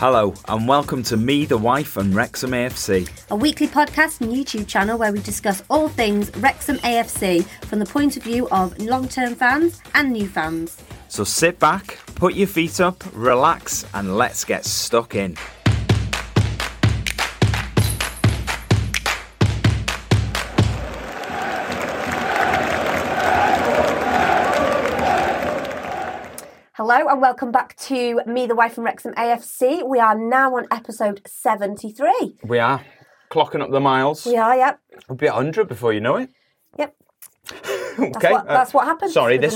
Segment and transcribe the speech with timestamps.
[0.00, 3.06] Hello, and welcome to Me, the Wife, and Wrexham AFC.
[3.30, 7.84] a weekly podcast and YouTube channel where we discuss all things Wrexham AFC from the
[7.84, 10.82] point of view of long term fans and new fans.
[11.08, 15.36] So sit back, put your feet up, relax, and let's get stuck in.
[26.92, 29.88] Hello and welcome back to Me, the Wife, and Wrexham AFC.
[29.88, 32.34] We are now on episode 73.
[32.42, 32.84] We are
[33.30, 34.26] clocking up the miles.
[34.26, 34.80] We are, yep.
[35.08, 36.30] We'll be at 100 before you know it.
[36.80, 36.96] Yep.
[38.00, 38.32] okay.
[38.32, 39.52] what- that's what happens Sorry, with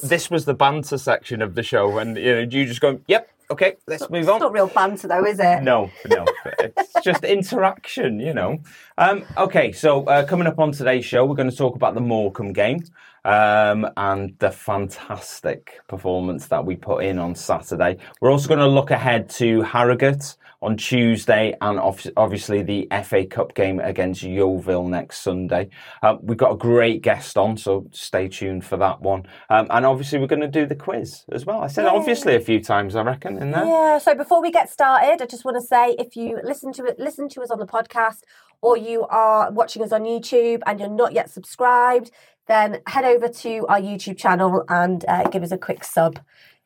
[0.00, 4.04] this was the banter section of the show, and you just go, "Yep, okay, let's
[4.04, 5.62] It's on." It's not real banter though, is it?
[5.62, 6.24] No, no,
[6.58, 8.60] it's just interaction, you know.
[8.96, 12.00] Um, okay, so uh, coming up on today's show, we're going to talk about the
[12.00, 12.82] Morecambe game
[13.28, 17.98] um, and the fantastic performance that we put in on Saturday.
[18.22, 23.26] We're also going to look ahead to Harrogate on Tuesday and obvi- obviously the FA
[23.26, 25.68] Cup game against Yeovil next Sunday.
[26.02, 29.26] Uh, we've got a great guest on, so stay tuned for that one.
[29.50, 31.60] Um, and obviously, we're going to do the quiz as well.
[31.60, 33.66] I said obviously a few times, I reckon, in there.
[33.66, 33.98] Yeah.
[33.98, 36.98] So before we get started, I just want to say if you listen to it,
[36.98, 38.22] listen to us on the podcast,
[38.62, 42.10] or you are watching us on YouTube and you're not yet subscribed,
[42.48, 46.18] then head over to our YouTube channel and uh, give us a quick sub.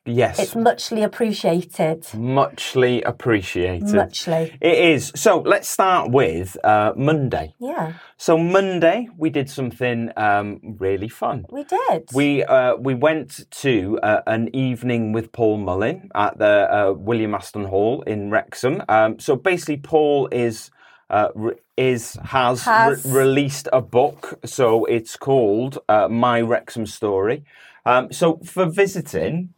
[0.05, 0.41] Yes.
[0.41, 2.05] It's muchly appreciated.
[2.12, 3.94] muchly appreciated.
[3.94, 4.53] Muchly.
[4.60, 5.12] It is.
[5.14, 7.55] So let's start with uh, Monday.
[7.60, 11.47] Yeah, So Monday we did something um, really fun.
[11.50, 12.08] we did.
[12.12, 17.33] We uh, we went to uh, an evening with Paul Mullin at the uh, William
[17.34, 18.83] Aston Hall in Wrexham.
[18.88, 20.70] Um, so basically, Paul is.
[21.12, 27.44] Uh, re- is has, re- released a book, so it's called uh, My Wrexham Story.
[27.84, 29.52] Um, so for visiting,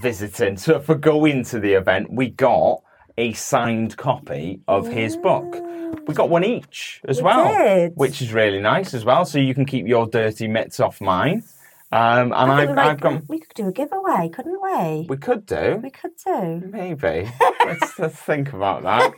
[0.00, 2.82] visiting, so for going to the event, we got
[3.18, 5.56] a signed copy of his book.
[6.06, 7.92] We got one each as We well, did.
[7.94, 9.24] which is really nice as well.
[9.26, 11.42] So you can keep your dirty mitts off mine.
[11.92, 13.28] Um, and I I've, think we, I've might- got.
[13.28, 15.06] we could do a giveaway, couldn't we?
[15.08, 15.80] We could do.
[15.82, 16.62] We could do.
[16.68, 17.30] Maybe.
[17.64, 19.14] let's, let's think about that.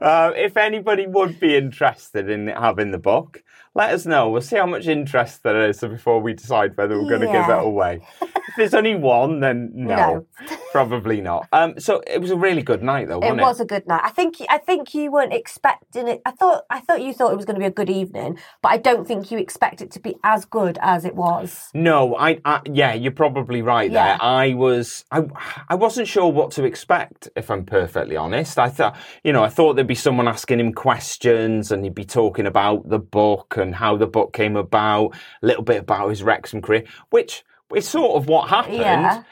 [0.00, 3.42] uh, if anybody would be interested in having the book,
[3.74, 4.30] let us know.
[4.30, 7.34] We'll see how much interest there is before we decide whether we're going to give
[7.48, 7.60] Yeah.
[7.60, 8.06] it away.
[8.22, 10.26] if there's only one, then no, No.
[10.72, 11.48] probably not.
[11.52, 14.02] Um, so it was a really good night, though, It was a good night.
[14.04, 16.22] I think I think you weren't expecting it.
[16.24, 18.70] I thought I thought you thought it was going to be a good evening, but
[18.70, 21.70] I don't think you expect it to be as good as it was.
[21.74, 24.04] No, I, I yeah, you're probably right Yeah.
[24.18, 24.22] there.
[24.22, 25.24] I was I
[25.68, 28.58] I wasn't sure what to expect if I'm perfectly honest.
[28.58, 32.04] I thought, you know, I thought there'd be someone asking him questions and he'd be
[32.04, 35.10] talking about the book and how the book came about,
[35.42, 37.44] a little bit about his Wrexham career, which
[37.74, 38.76] is sort of what happened.
[38.76, 39.22] Yeah.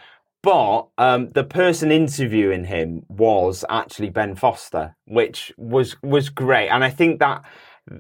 [0.43, 6.83] But um, the person interviewing him was actually Ben Foster, which was was great, and
[6.83, 7.45] I think that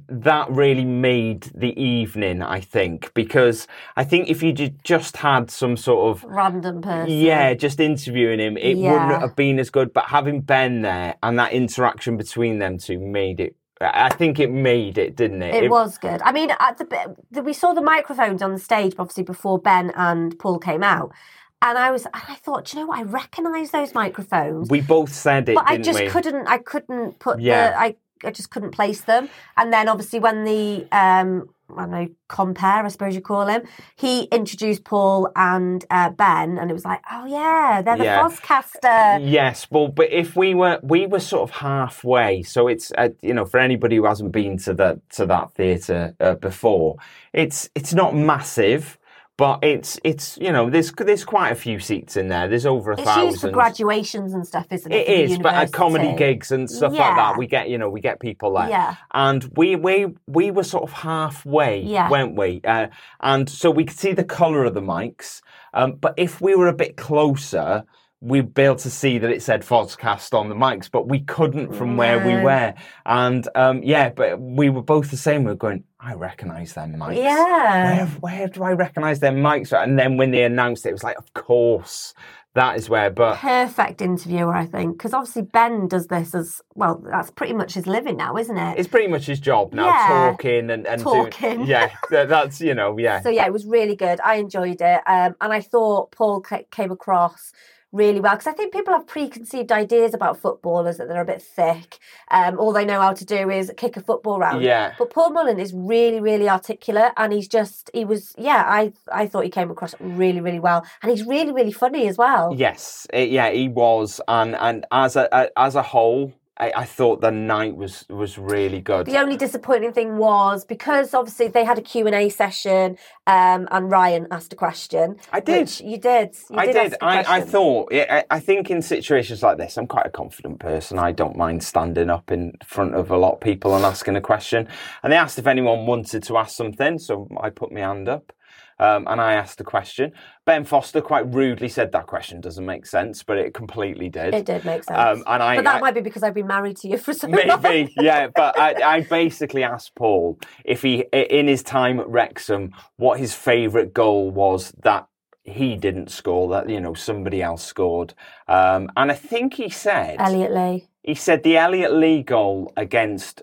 [0.08, 2.42] that really made the evening.
[2.42, 7.12] I think because I think if you just had some sort of Random person.
[7.12, 8.92] yeah, just interviewing him, it Yeah.
[8.92, 9.92] wouldn't have been as good.
[9.92, 13.54] But having Ben there and that interaction between them two made it.
[13.82, 15.64] I think it made it, didn't it?
[15.64, 16.20] It was good.
[16.22, 19.92] I mean, at the, the we saw the microphones on the stage, obviously before Ben
[19.96, 21.12] and Paul came out,
[21.60, 22.98] and I was, and I thought, "Do you know what?
[22.98, 26.08] I recognise those microphones, We both said it, but I just we?
[26.08, 26.46] couldn't.
[26.46, 27.70] I couldn't put Yeah.
[27.70, 27.80] the.
[27.80, 29.28] I I just couldn't place them.
[29.56, 33.62] And then obviously when the um I don't know compare, I suppose you call him,
[33.96, 38.26] he introduced Paul and uh, Ben, and it was like, oh yeah, they're the Yeah.
[38.26, 39.30] Fozcaster.
[39.30, 42.42] Yes, well, but if we were, we were sort of halfway.
[42.42, 46.14] So it's, uh, you know, for anybody who hasn't been to the to that theatre
[46.20, 46.96] uh, before,
[47.32, 48.98] it's it's not massive,
[49.38, 52.48] but it's it's you know, there's there's quite a few seats in there.
[52.48, 53.24] There's over a It's thousand.
[53.24, 55.08] used for graduations and stuff, isn't it?
[55.08, 58.00] It is, but at comedy gigs and stuff like that, we get you know we
[58.00, 58.68] get people there.
[58.68, 58.96] Yeah.
[59.12, 62.10] And we we we were sort of halfway, Yeah.
[62.10, 62.60] weren't we?
[62.62, 62.88] Uh,
[63.20, 65.40] and so we could see the colour of the mics.
[65.74, 67.84] Um, but if we were a bit closer,
[68.22, 71.74] we'd be able to see that it said Fozcast on the mics, but we couldn't
[71.74, 72.72] from where we were.
[73.04, 75.42] And um, yeah, but we were both the same.
[75.42, 77.16] We were going, I recognise them mics.
[77.16, 77.96] Yeah.
[77.96, 79.72] Where, where do I recognise their mics?
[79.76, 82.14] And then when they announced it, it was like, of course,
[82.54, 83.10] that is where.
[83.10, 87.02] But Perfect interviewer, I think, because obviously Ben does this as well.
[87.10, 88.78] That's pretty much his living now, isn't it?
[88.78, 90.30] it's pretty much his job now, Yeah.
[90.30, 91.66] talking and, and doing- Talking.
[91.66, 94.20] yeah, that's you know, yeah, So yeah, it was really good.
[94.20, 96.40] I enjoyed it, um, and I thought Paul
[96.70, 97.52] came across
[97.92, 101.42] really well because I think people have preconceived ideas about footballers that they're a bit
[101.42, 101.98] thick.
[102.30, 104.62] Um, all they know how to do is kick a football round.
[104.62, 104.94] Yeah.
[104.98, 108.64] But Paul Mullin is really, really articulate, and he's just he was yeah.
[108.66, 112.16] I I thought he came across really, really well, and he's really, really funny as
[112.16, 112.54] well.
[112.56, 116.84] Yes, it, yeah, he was, and and as a, a as a whole, I, I
[116.84, 119.06] thought the night was was really good.
[119.06, 123.66] The only disappointing thing was because obviously they had a Q and A session, um,
[123.70, 125.16] and Ryan asked a question.
[125.32, 125.80] I did.
[125.80, 126.36] You did.
[126.50, 126.90] You I did.
[126.90, 126.94] did.
[127.00, 127.92] I, I thought.
[127.92, 130.98] I, I think in situations like this, I'm quite a confident person.
[130.98, 134.20] I don't mind standing up in front of a lot of people and asking a
[134.20, 134.68] question.
[135.02, 138.32] And they asked if anyone wanted to ask something, so I put my hand up.
[138.78, 140.12] Um, and I asked the question.
[140.44, 144.34] Ben Foster quite rudely said that question doesn't make sense, but it completely did.
[144.34, 144.98] It did make sense.
[144.98, 147.12] Um, and I, but that I- might be because I've been married to you for
[147.12, 147.62] so long.
[147.62, 148.28] Maybe, yeah.
[148.34, 153.34] But I, I basically asked Paul if he, in his time at Wrexham, what his
[153.34, 155.06] favourite goal was that
[155.44, 158.14] he didn't score, that you know somebody else scored.
[158.48, 160.88] Um, and I think he said Elliot Lee.
[161.02, 163.42] he said the Elliot Lee goal against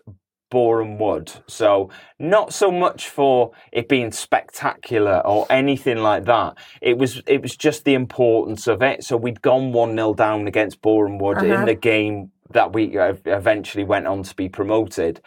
[0.49, 1.31] Boreham Wood.
[1.47, 6.57] So not so much for it being spectacular or anything like that.
[6.81, 9.03] It was it was just the importance of it.
[9.03, 11.45] So we'd gone one 0 down against Boreham Wood Uh-huh.
[11.53, 15.21] in the game that we eventually went on to be promoted,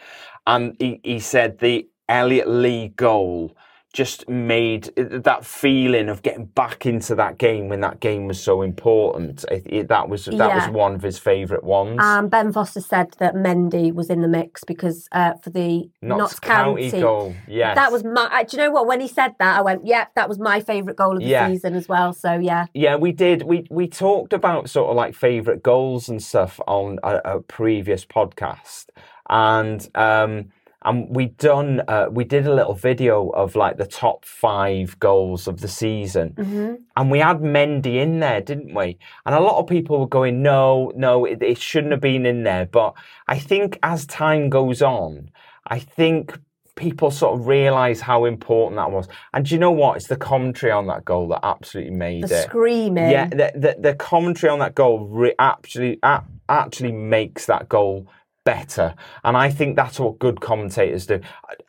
[0.45, 3.55] and he, he said the Elliot Lee goal
[3.93, 8.63] just made that feeling of getting back into that game when that game was so
[8.63, 9.45] important.
[9.51, 10.55] It, it- that was that Yeah.
[10.55, 11.99] was one of his favourite ones.
[12.01, 16.19] Um, ben Foster said that Mendy was in the mix because uh, for the Notts,
[16.19, 17.01] Notts, County, County.
[17.01, 17.35] goal.
[17.47, 18.43] yeah, That was my.
[18.49, 18.87] Do you know what?
[18.87, 21.47] When he said that, I went, "Yeah, that was my favourite goal of the Yeah.
[21.49, 23.43] season as well." So yeah, Yeah, we did.
[23.43, 28.05] We we talked about sort of like favorite goals and stuff on a, a previous
[28.05, 28.87] podcast,
[29.29, 30.45] and um
[30.85, 35.47] and we done uh, we did a little video of like the top five goals
[35.47, 38.99] of the season, hmm and we had Mendy in there, didn't we?
[39.25, 42.43] And a lot of people were going, no, no, it, it shouldn't have been in
[42.43, 42.67] there.
[42.67, 42.93] But
[43.27, 45.31] I think as time goes on,
[45.65, 46.37] I think
[46.75, 49.07] people sort of realise how important that was.
[49.33, 49.97] And do you know what?
[49.97, 52.43] It's the commentary on that goal that absolutely made the it.
[52.43, 53.09] screaming.
[53.09, 58.07] Yeah, the, the the commentary on that goal re- actually a- actually makes that goal
[58.43, 61.19] better, and I think that's what good commentators do.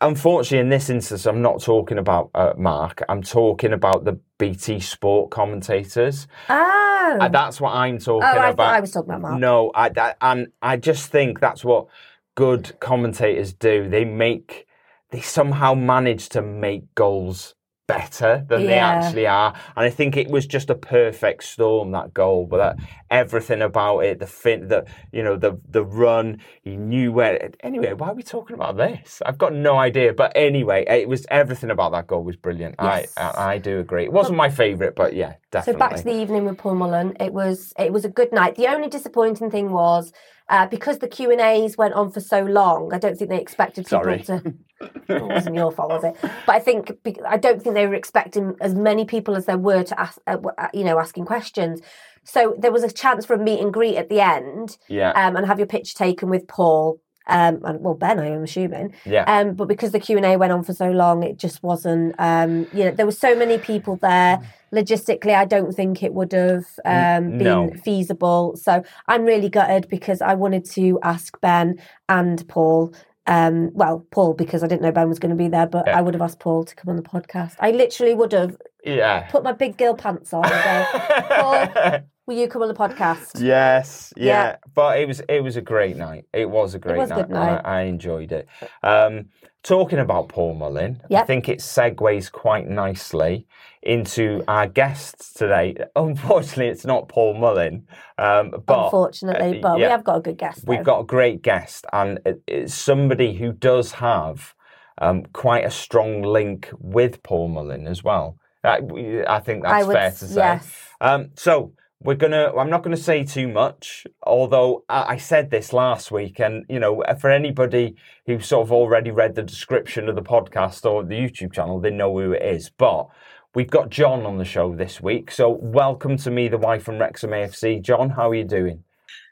[0.01, 3.01] Unfortunately, in this instance, I'm not talking about uh, Mark.
[3.09, 6.27] I'm talking about the BT Sport commentators.
[6.49, 7.17] Oh.
[7.21, 8.57] Uh, that's what I'm talking oh, I about.
[8.57, 9.39] thought I was talking about Mark.
[9.39, 11.87] No, I, I and I just think that's what
[12.35, 13.89] good commentators do.
[13.89, 14.67] They make
[15.11, 17.55] they somehow manage to make goals
[17.87, 19.53] better than they actually are.
[19.75, 23.99] And I think it was just a perfect storm that goal, but that, everything about
[23.99, 27.51] it, the fin, the you know the the run, he knew where.
[27.61, 29.21] Anyway, why are we talking about this?
[29.25, 30.13] I've got no idea.
[30.13, 32.75] But anyway, it was everything about that goal was brilliant.
[32.81, 33.13] Yes.
[33.17, 34.03] I, I I do agree.
[34.03, 35.73] It wasn't my favourite, but yeah, definitely.
[35.73, 37.15] So back to the evening with Paul Mullin.
[37.19, 38.55] It was it was a good night.
[38.55, 40.11] The only disappointing thing was
[40.49, 42.93] uh, because the Q and A's went on for so long.
[42.93, 44.23] I don't think they expected people Sorry.
[44.23, 44.53] to.
[45.07, 46.15] it wasn't your fault, was it?
[46.21, 46.91] But I think
[47.25, 50.37] I don't think they were expecting as many people as there were to ask, uh,
[50.57, 51.81] uh, you know, asking questions.
[52.23, 55.35] So there was a chance for a meet and greet at the end, yeah, um,
[55.35, 56.99] and have your picture taken with Paul.
[57.27, 58.93] Um, well, Ben, I am assuming.
[59.05, 59.23] yeah.
[59.27, 62.15] Um, but because the Q and A went on for so long, it just wasn't.
[62.19, 64.39] Um, you know, there were so many people there.
[64.73, 67.71] Logistically, I don't think it would have um, been no.
[67.83, 68.55] feasible.
[68.57, 71.79] So I'm really gutted because I wanted to ask Ben
[72.09, 72.93] and Paul.
[73.27, 75.97] Um, well, Paul because I didn't know Ben was going to be there, but Yeah.
[75.97, 77.55] I would have asked Paul to come on the podcast.
[77.59, 79.21] I literally would have yeah.
[79.31, 80.87] put my big girl pants on and
[81.29, 84.25] go, "Will you come on the podcast?" Yes, yeah.
[84.25, 84.55] Yeah.
[84.73, 86.25] But it was it was a great night.
[86.33, 87.29] It was a great was night.
[87.29, 87.61] night.
[87.63, 88.47] I, I enjoyed it.
[88.83, 89.29] Um,
[89.63, 93.47] talking about Paul Mullin, I think it segues quite nicely
[93.81, 95.75] into our guests today.
[95.95, 100.37] Unfortunately, it's not Paul Mullin, um, but Unfortunately, uh, but we have got a good
[100.37, 100.63] guest.
[100.65, 104.53] We've got a great guest, and it's somebody who does have
[104.99, 108.37] um, quite a strong link with Paul Mullin as well.
[108.63, 108.79] I,
[109.27, 110.35] I think that's would fair to say.
[110.35, 110.71] yes.
[110.99, 112.53] Um, so we're gonna.
[112.55, 117.03] I'm not gonna say too much, although I, said this last week, and you know,
[117.19, 121.53] for anybody who's sort of already read the description of the podcast or the YouTube
[121.53, 122.69] channel, they know who it is.
[122.69, 123.07] But
[123.53, 126.99] we've got John on the show this week, so welcome to me, the wife from
[126.99, 127.81] Wrexham AFC.
[127.81, 128.83] John, how are you doing?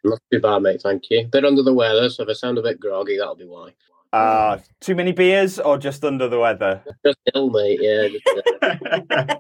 [0.04, 0.82] Not too bad, mate.
[0.82, 1.28] Thank you.
[1.28, 3.74] Bit under the weather, so if I sound a bit groggy, that'll be why.
[4.14, 6.84] Uh, too many beers or just under the weather?
[7.04, 7.80] Just ill, mate.
[7.82, 8.08] Yeah.
[8.08, 9.36] Just, uh,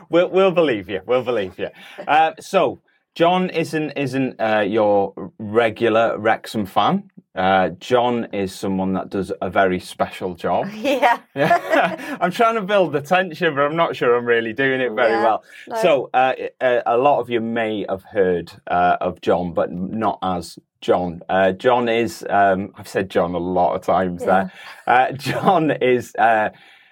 [0.10, 1.02] we'll, we'll believe you.
[1.06, 1.68] We'll believe you.
[2.08, 2.80] Uh, so,
[3.16, 7.10] John isn't isn't uh, your regular Wrexham fan.
[7.34, 10.68] Uh, John is someone that does a very special job.
[10.74, 11.18] Yeah.
[11.34, 12.16] Yeah.
[12.20, 15.12] I'm trying to build the tension, but I'm not sure I'm really doing it very
[15.12, 15.44] Yeah, well.
[15.68, 15.82] no.
[15.82, 20.18] So, uh, a, a lot of you may have heard uh, of John, but not
[20.22, 21.20] as John.
[21.28, 24.52] Uh, John is, um, I've said John a lot of times there.
[24.86, 26.50] Uh, John is, uh,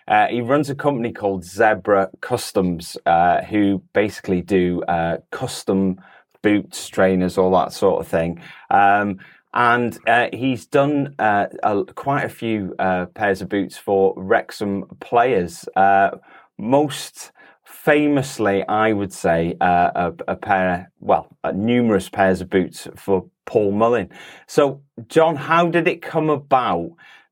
[0.08, 6.00] uh, he runs a company called Zebra Customs, uh, who basically do uh, custom
[6.44, 8.40] boots, trainers, all that sort of thing.
[8.70, 9.18] Um,
[9.54, 14.84] and uh, he's done uh, a, quite a few uh, pairs of boots for Wrexham
[15.00, 15.64] players.
[15.74, 16.10] Uh,
[16.58, 17.32] most
[17.64, 23.26] famously, I would say, uh, a, a pair, well, uh, numerous pairs of boots for
[23.46, 24.10] Paul Mullin.
[24.46, 26.90] So, John, how did it come about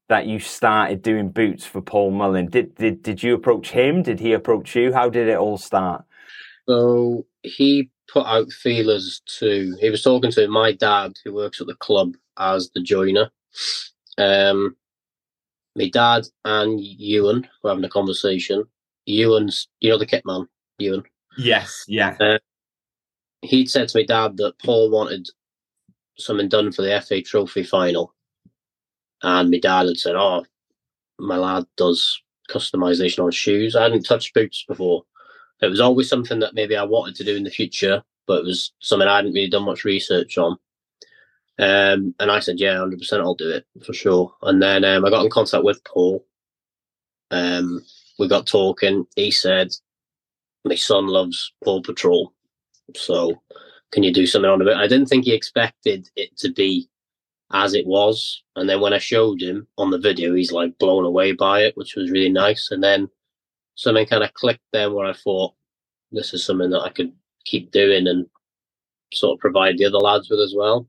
[0.09, 2.49] that you started doing boots for Paul Mullin?
[2.49, 4.02] Did did did you approach him?
[4.02, 4.92] Did he approach you?
[4.92, 6.04] How did it all start?
[6.69, 9.76] So he put out feelers to.
[9.81, 13.31] He was talking to my dad, who works at the club as the joiner.
[14.19, 14.76] Um,
[15.76, 18.64] my dad and Ewan were having a conversation.
[19.07, 20.47] Ewan's, you know, the kit man,
[20.78, 21.02] Ewan.
[21.38, 22.14] Yes, yeah,
[23.40, 25.28] He'd said to my dad that Paul wanted
[26.19, 28.14] something done for the FA Trophy final,
[29.23, 30.45] and my dad had said, "Oh,
[31.19, 33.75] my lad does customization on shoes.
[33.75, 35.04] I hadn't touched boots before.
[35.62, 38.45] It was always something that maybe I wanted to do in the future, but it
[38.45, 40.59] was something I hadn't really done much research on.
[41.59, 44.35] Um, and I said, yeah, 100% I'll do it for sure.
[44.42, 46.25] And then um, I got in contact with Paul.
[47.31, 47.85] Um,
[48.19, 49.07] we got talking.
[49.14, 49.69] He said,
[50.64, 52.33] my son loves Paw Patrol.
[52.97, 53.40] So
[53.92, 54.76] can you do something on it?
[54.76, 56.88] I didn't think he expected it to be
[57.52, 58.42] as it was.
[58.57, 61.76] And then when I showed him on the video, he's like blown away by it,
[61.76, 62.71] which was really nice.
[62.71, 63.09] And then
[63.83, 65.55] something kind of clicked then where I thought
[66.11, 67.12] this is something that I could
[67.45, 68.27] keep doing and
[69.12, 70.87] sort of provide the other lads with as well.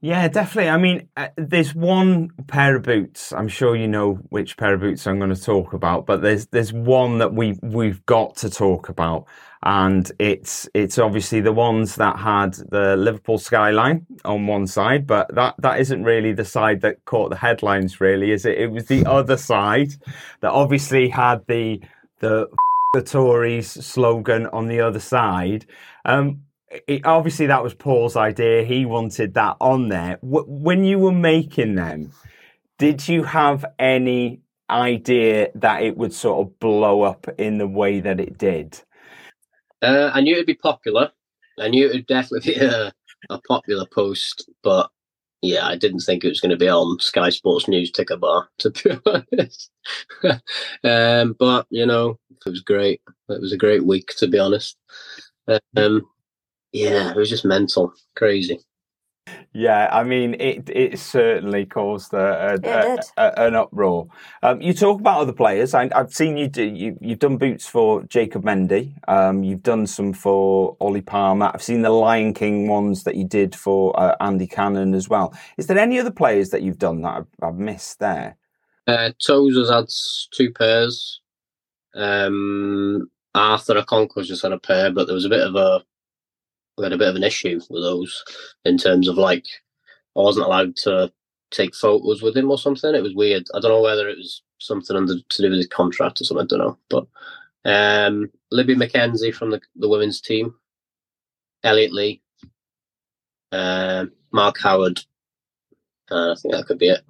[0.00, 0.70] Yeah, definitely.
[0.70, 3.32] I mean, uh, there's one pair of boots.
[3.32, 6.46] I'm sure you know which pair of boots I'm going to talk about, but there's
[6.46, 9.26] there's one that we we've got to talk about,
[9.64, 15.34] and it's it's obviously the ones that had the Liverpool skyline on one side, but
[15.34, 18.56] that that isn't really the side that caught the headlines, really, is it?
[18.56, 19.94] It was the other side
[20.42, 21.82] that obviously had the
[22.20, 22.48] the
[22.94, 25.66] the Tories slogan on the other side.
[26.04, 26.42] Um,
[26.86, 28.64] it, obviously that was Paul's idea.
[28.64, 30.18] He wanted that on there.
[30.22, 32.12] W- when you were making them,
[32.78, 38.00] did you have any idea that it would sort of blow up in the way
[38.00, 38.82] that it did?
[39.82, 41.12] Uh, I knew it'd be popular.
[41.58, 42.92] I knew it would definitely be a,
[43.30, 44.90] a popular post, but
[45.42, 48.48] yeah, I didn't think it was going to be on Sky Sports News ticker bar,
[48.58, 49.70] to be honest.
[50.84, 53.00] um, but, you know, it was great.
[53.28, 54.76] It was a great week, to be honest.
[55.76, 56.02] Um,
[56.72, 58.58] yeah, it was just mental, crazy.
[59.52, 62.64] Yeah, I mean, it it certainly caused a, a, It
[63.16, 64.08] a- a- an uproar.
[64.42, 65.74] Um, you talk about other players.
[65.74, 66.62] I, I've seen you do.
[66.64, 68.92] You, you've done boots for Jacob Mendy.
[69.08, 71.50] Um, you've done some for Ollie Palmer.
[71.52, 75.34] I've seen the Lion King ones that you did for uh, Andy Cannon as well.
[75.56, 78.36] Is there any other players that you've done that I've, I've missed there?
[78.86, 79.86] Uh, Toes has had
[80.32, 81.20] two pairs.
[81.94, 85.82] Um, Arthur Okonkwo's just had a pair, but there was a bit of a
[86.78, 88.24] we had a bit of an issue with those
[88.64, 89.46] in terms of like
[90.16, 91.12] I wasn't allowed to
[91.50, 92.94] take photos with him or something.
[92.94, 93.46] It was weird.
[93.54, 96.44] I don't know whether it was something under to do with his contract or something.
[96.44, 96.78] I don't know.
[96.88, 97.06] But
[97.64, 100.54] um, Libby McKenzie from the the women's team,
[101.64, 102.22] Elliot Lee,
[103.52, 105.00] um, Mark Howard.
[106.10, 107.00] Uh, I think that could be it.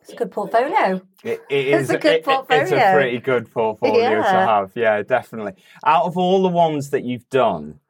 [0.00, 1.00] It's a good portfolio.
[1.22, 2.92] It, it It's a good it- it- It's a portfolio.
[2.92, 4.72] pretty good portfolio to have.
[4.74, 5.54] Yeah, definitely.
[5.86, 7.80] Out of all the ones that you've done,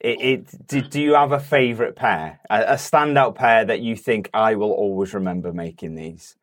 [0.00, 3.96] it, it do, do you have a favourite pair, a, a standout pair that you
[3.96, 6.36] think I will always remember making these?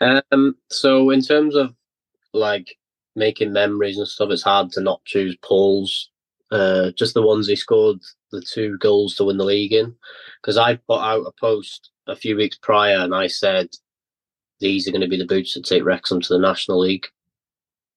[0.00, 1.74] Um, so in terms of
[2.32, 2.76] like
[3.14, 6.10] making memories and stuff, it's hard to not choose Paul's.
[6.50, 7.98] Uh, just the ones he scored
[8.30, 9.94] the two goals to win the league in,
[10.40, 13.70] because I put out a post a few weeks prior and I said
[14.60, 17.06] these are going to be the boots that take Wrexham to the National League,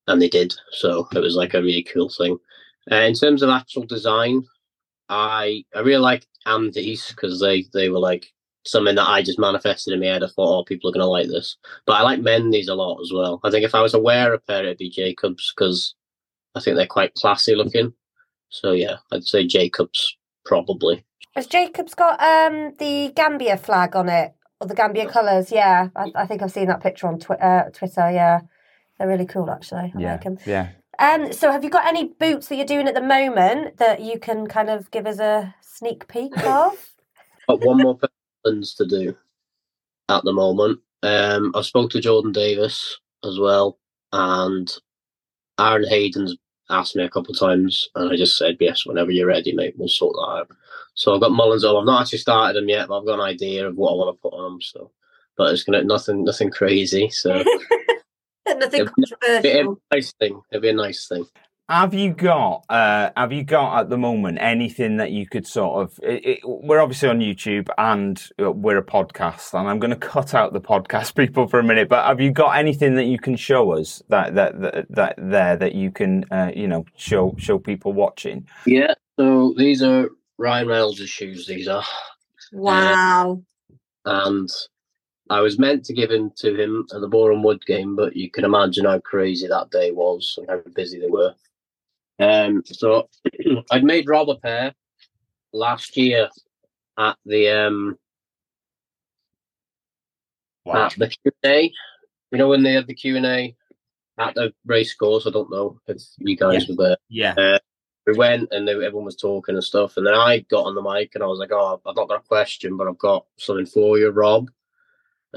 [0.07, 0.55] and they did.
[0.71, 2.39] So it was like a really cool thing.
[2.91, 4.43] Uh, in terms of actual design,
[5.09, 8.31] I I really like Andy's because they they were like
[8.65, 10.23] something that I just manifested in my head.
[10.23, 11.55] I thought, oh, people are going to like this.
[11.85, 13.39] But I like Mendy's a lot as well.
[13.43, 15.95] I think if I was aware of a pair, it'd be Jacobs because
[16.55, 17.93] I think they're quite classy looking.
[18.49, 21.05] So yeah, I'd say Jacobs probably.
[21.35, 25.51] Has Jacob's got um the Gambia flag on it or the Gambia colours?
[25.51, 28.11] Yeah, I, I think I've seen that picture on twi- uh, Twitter.
[28.11, 28.41] Yeah,
[28.97, 29.93] they're really cool actually.
[29.95, 30.37] I like them.
[30.45, 30.69] yeah.
[30.99, 34.19] Um, so have you got any boots that you're doing at the moment that you
[34.19, 36.93] can kind of give us a sneak peek of?
[37.47, 37.99] Got one more
[38.43, 39.15] plans to do
[40.09, 40.79] at the moment.
[41.03, 43.77] Um, I spoke to Jordan Davies as well,
[44.11, 44.71] and
[45.59, 46.35] Aaron Hayden's
[46.69, 48.85] asked me a couple of times, and I just said yes.
[48.85, 50.51] Whenever you're ready, mate, we'll sort that out.
[50.95, 51.75] So I've got Mullins on.
[51.77, 54.17] I've not actually started them yet, but I've got an idea of what I want
[54.17, 54.61] to put on them.
[54.61, 54.91] So,
[55.37, 57.09] but it's gonna nothing, nothing crazy.
[57.09, 57.43] So
[58.59, 60.41] Nothing It'd be- be a nice thing.
[60.51, 61.25] It'd be a nice thing.
[61.69, 62.63] Have you got?
[62.69, 65.99] Uh, have you got at the moment anything that you could sort of?
[66.01, 69.97] It, it, we're obviously on YouTube and uh, we're a podcast, and I'm going to
[69.97, 71.89] cut out the podcast people for a minute.
[71.89, 75.57] But have you got anything that you can show us that that that, that there
[75.57, 78.47] that you can uh, you know show show people watching?
[78.65, 78.93] Yeah.
[79.19, 81.47] So these are Ryan Reynolds' shoes.
[81.47, 81.83] These are.
[82.53, 83.43] Wow.
[84.05, 84.49] and
[85.29, 88.29] I was meant to give him to him at the Boreham Wood game, but you
[88.29, 91.33] can imagine how crazy that day was and how busy they were.
[92.19, 93.09] Um, so
[93.71, 94.73] I'd made Rob a pair
[95.53, 96.29] last year
[96.97, 97.97] at the um
[100.85, 101.73] at the Q and A.
[102.31, 103.55] You know when they had the Q and A
[104.17, 105.27] at the race course.
[105.27, 107.33] I don't know if you guys were there Yeah.
[108.07, 109.97] we went and they, everyone was talking and stuff.
[109.97, 112.19] And then I got on the mic and I was like, "Oh, I've not got
[112.23, 114.49] a question, but I've got something for you, Rob."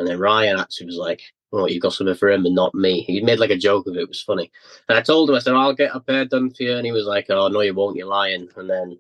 [0.01, 1.21] And then Ryan actually was like,
[1.53, 3.97] "Oh, you got something for him and not me." He made like a joke of
[3.97, 4.01] it.
[4.01, 4.51] It was funny.
[4.89, 6.93] And I told him, I said, "I'll get a pair done for you." And he
[6.93, 7.97] was like, "Oh, no, you won't.
[7.97, 8.99] You're lying." And then,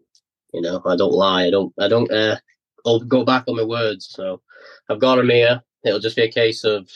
[0.52, 1.46] you know, I don't lie.
[1.46, 1.72] I don't.
[1.80, 2.12] I don't.
[2.12, 2.36] Uh,
[2.84, 4.08] I'll go back on my words.
[4.10, 4.42] So
[4.90, 5.62] I've got him here.
[5.84, 6.90] It'll just be a case of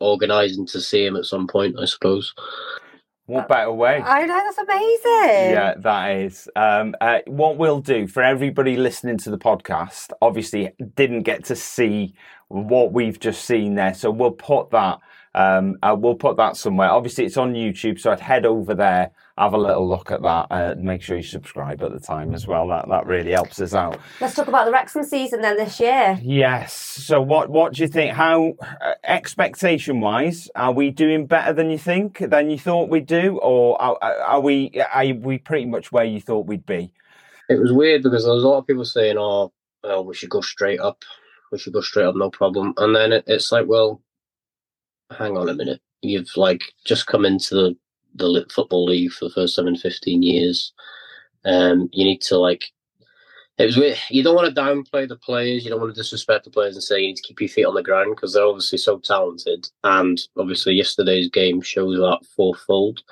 [0.00, 2.34] organising to see him at some point, I suppose.
[3.28, 4.00] What better way?
[4.02, 5.52] I know that's amazing.
[5.52, 6.48] Yeah, that is.
[6.56, 11.54] Um, uh, what we'll do for everybody listening to the podcast, obviously didn't get to
[11.54, 12.14] see
[12.48, 14.98] what we've just seen there, so we'll put that.
[15.34, 16.90] Um, uh, we'll put that somewhere.
[16.90, 20.46] Obviously, it's on YouTube, so I'd head over there, have a little look at that.
[20.50, 22.66] Uh, make sure you subscribe at the time as well.
[22.68, 24.00] That that really helps us out.
[24.20, 26.18] Let's talk about the Wrexham season then this year.
[26.22, 26.72] Yes.
[26.74, 28.14] So, what what do you think?
[28.14, 33.06] How uh, expectation wise, are we doing better than you think than you thought we'd
[33.06, 36.92] do, or are, are we are we pretty much where you thought we'd be?
[37.48, 39.52] It was weird because there was a lot of people saying, "Oh,
[39.84, 41.04] well, we should go straight up.
[41.52, 44.02] We should go straight up, no problem." And then it, it's like, well,
[45.16, 45.80] hang on a minute.
[46.02, 47.76] You've like just come into the
[48.14, 50.72] the football league for the first time in fifteen years.
[51.44, 52.64] Um, you need to like.
[53.58, 53.98] It was weird.
[54.08, 55.64] You don't want to downplay the players.
[55.64, 57.64] You don't want to disrespect the players and say you need to keep your feet
[57.64, 59.68] on the ground because they're obviously so talented.
[59.82, 63.02] And obviously, yesterday's game shows that fourfold.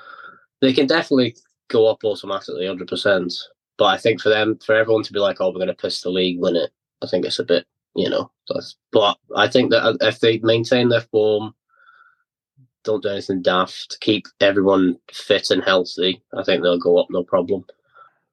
[0.61, 1.35] They can definitely
[1.67, 3.33] go up automatically, hundred percent.
[3.77, 6.01] But I think for them, for everyone to be like, "Oh, we're going to piss
[6.01, 7.65] the league, win it," I think it's a bit,
[7.97, 8.31] you know.
[8.49, 11.53] That's, but I think that if they maintain their form,
[12.83, 17.23] don't do anything daft, keep everyone fit and healthy, I think they'll go up, no
[17.23, 17.65] problem.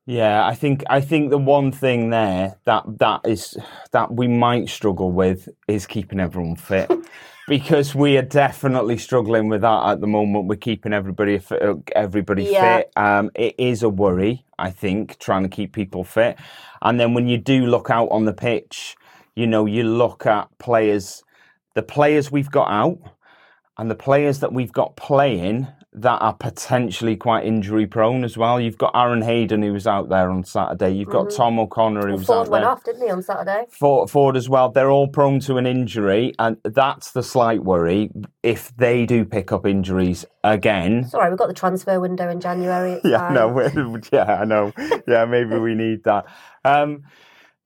[0.07, 3.57] Yeah, I think I think the one thing there that that is
[3.92, 6.90] that we might struggle with is keeping everyone fit.
[7.46, 10.46] Because we are definitely struggling with that at the moment.
[10.46, 11.61] We're keeping everybody fit,
[11.94, 12.79] everybody Yeah.
[12.79, 12.92] fit.
[12.96, 16.38] Um, it is a worry, I think, trying to keep people fit.
[16.81, 18.96] And then when you do look out on the pitch,
[19.37, 21.23] you know, you look at players,
[21.75, 22.99] the players we've got out,
[23.79, 25.66] and the players that we've got playing
[25.97, 28.61] that are potentially quite injury prone as well.
[28.61, 30.90] You've got Aaron Hayden who was out there on Saturday.
[30.90, 32.70] You've got Tom O'Connor who was Forde out went there.
[32.70, 33.66] off, didn't he, on Saturday?
[33.70, 34.70] Forde, Forde as well.
[34.70, 38.11] They're all prone to an injury, and that's the slight worry.
[38.42, 43.01] If they do pick up injuries again, Sorry, we've got the transfer window in January.
[43.05, 43.35] Yeah, fine.
[43.35, 44.73] no, yeah, I know.
[45.07, 46.27] Yeah, maybe we need that.
[46.64, 47.05] Um,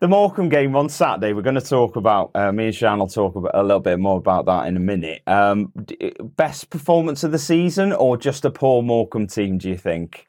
[0.01, 2.31] the Morecambe game on Saturday, we're going to talk about.
[2.35, 4.81] Uh, me and Siân will talk about, a little bit more about that in a
[4.81, 5.23] minute.
[5.27, 9.59] Um, d- best performance of the season, or just a poor Morecambe team?
[9.59, 10.27] Do you think?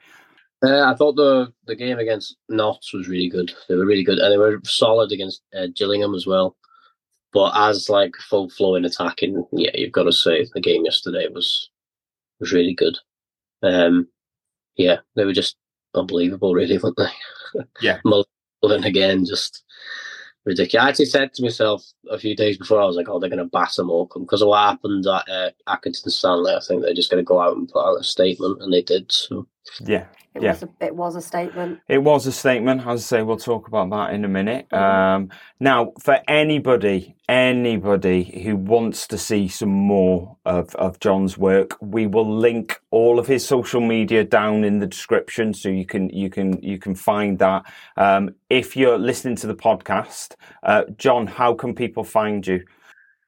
[0.63, 3.53] Uh, I thought the the game against Notts was really good.
[3.67, 6.57] They were really good, and they were solid against uh, Gillingham as well.
[7.31, 11.69] But as like full flowing attacking, yeah, you've got to say the game yesterday was
[12.39, 12.97] was really good.
[13.61, 14.07] Um,
[14.77, 15.57] yeah, they were just
[15.93, 17.61] unbelievable, really, weren't they?
[17.81, 17.99] Yeah.
[18.05, 18.25] Mullin
[18.63, 19.63] again, just
[20.45, 20.85] ridiculous.
[20.85, 23.39] I actually said to myself a few days before, I was like, "Oh, they're going
[23.39, 26.53] to batter Morecambe because of what happened at uh, Accrington Stanley.
[26.53, 28.81] I think they're just going to go out and put out a statement, and they
[28.81, 29.11] did.
[29.11, 29.47] So
[29.85, 30.05] Yeah,
[30.39, 30.51] It, Yeah.
[30.51, 31.79] was a, it was a statement.
[31.87, 32.81] It was a statement.
[32.81, 34.71] As I say, we'll talk about that in a minute.
[34.73, 41.77] Um, now, for anybody, anybody who wants to see some more of, of John's work,
[41.81, 46.09] we will link all of his social media down in the description, so you can
[46.09, 47.63] you can you can find that.
[47.97, 52.63] Um, if you're listening to the podcast, uh, John, how can people find you?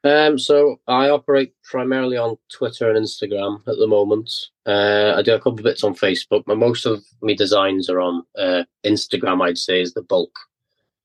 [0.04, 4.32] Um, so I operate primarily on Twitter and Instagram at the moment.
[4.66, 8.00] Uh, I do a couple of bits on Facebook, but most of my designs are
[8.00, 9.44] on uh, Instagram.
[9.44, 10.36] I'd say is the bulk,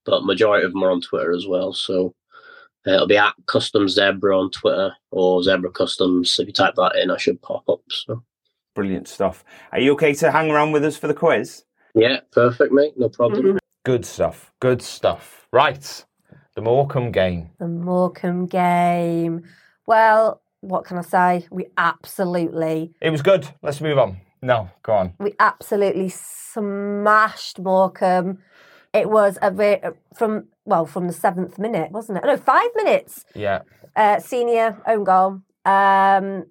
[0.05, 1.73] but majority of them are on Twitter as well.
[1.73, 2.15] So
[2.87, 6.39] uh, it'll be at Custom Zebra on Twitter or Zebra Customs.
[6.39, 7.81] If you type that in, I should pop up.
[7.89, 8.23] So
[8.77, 9.43] Brilliant stuff.
[9.71, 11.63] Are you okay to hang around with us for the quiz?
[11.95, 12.93] yeah, perfect, mate.
[12.95, 13.57] No problem.
[13.83, 14.51] Good stuff.
[14.59, 15.47] Good stuff.
[15.51, 16.05] Right.
[16.57, 17.51] The Morecambe game.
[17.59, 19.43] The Morecambe game.
[19.85, 21.45] Well, what can I say?
[21.51, 23.47] We absolutely, It was good.
[23.61, 24.21] Let's move on.
[24.41, 25.13] No, go on.
[25.19, 28.39] we absolutely smashed Morecambe.
[28.91, 29.83] It was a bit
[30.15, 32.23] from well from the seventh minute, wasn't it?
[32.25, 33.23] No, five minutes.
[33.35, 33.61] Yeah.
[33.95, 35.41] Uh, senior own goal.
[35.63, 36.45] Um,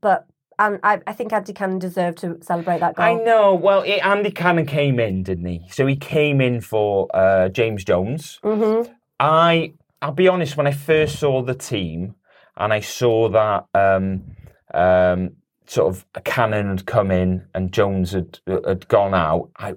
[0.00, 0.26] but
[0.58, 3.04] and I, I think Andy Cannon deserved to celebrate that goal.
[3.04, 3.54] I know.
[3.54, 5.66] Well, it, Andy Cannon came in, didn't he?
[5.70, 8.40] So he came in for uh, James Jones.
[8.42, 8.90] Mm-hmm.
[9.20, 10.56] I, I'll be honest.
[10.56, 12.14] When I first saw the team,
[12.56, 14.24] and I saw that um,
[14.72, 15.30] um,
[15.66, 19.74] sort of Cannon had come in and Jones had had gone out, I,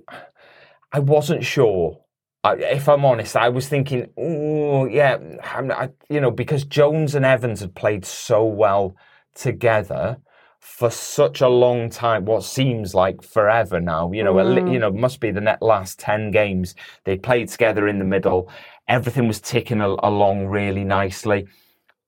[0.91, 1.99] I wasn't sure.
[2.43, 7.15] I, if I'm honest, I was thinking, oh yeah, I'm, I, you know, because Jones
[7.15, 8.95] and Evans had played so well
[9.35, 10.17] together
[10.59, 12.25] for such a long time.
[12.25, 15.99] What seems like forever now, you know, li- you know, must be the net last
[15.99, 18.51] ten games they played together in the middle.
[18.87, 21.47] Everything was ticking al- along really nicely.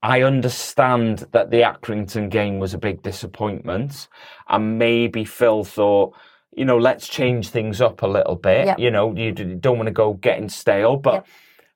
[0.01, 4.07] I understand that the Accrington game was a big disappointment,
[4.47, 6.13] and maybe Phil thought,
[6.55, 8.65] you know, let's change things up a little bit.
[8.67, 8.79] Yep.
[8.79, 10.95] You know, you don't want to go getting stale.
[10.95, 11.25] But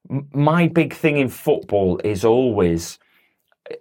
[0.10, 0.24] Yep.
[0.34, 2.98] my big thing in football is always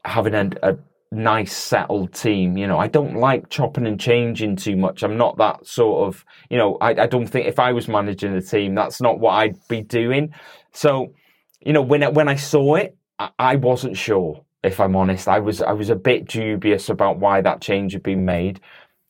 [0.04, 0.76] having a, a
[1.12, 2.56] nice settled team.
[2.56, 5.02] You know, I don't like chopping and changing too much.
[5.02, 8.34] I'm not that sort of, you know, I, I don't think if I was managing
[8.34, 10.34] a team, that's not what I'd be doing.
[10.72, 11.14] So,
[11.60, 14.44] you know, when I, when I saw it, I, I wasn't sure.
[14.64, 18.04] If I'm honest, I was I was a bit dubious about why that change had
[18.04, 18.60] been made.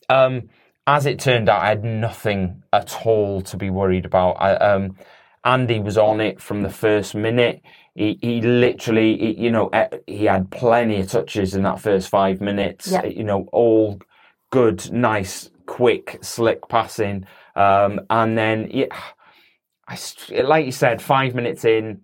[0.08, 0.48] Um,
[0.86, 4.32] as it turned out, I had nothing at all to be worried about.
[4.40, 4.96] I, um,
[5.44, 7.62] Andy was on it from the first minute.
[7.94, 12.08] He, he literally, he, you know, eh, he had plenty of touches in that first
[12.08, 12.88] five minutes.
[12.88, 13.04] Yeah.
[13.04, 14.00] You know, all
[14.50, 17.26] good, nice, quick, slick passing.
[17.54, 18.86] Um, and then, yeah,
[19.88, 19.98] I,
[20.42, 22.00] like you said, five minutes in,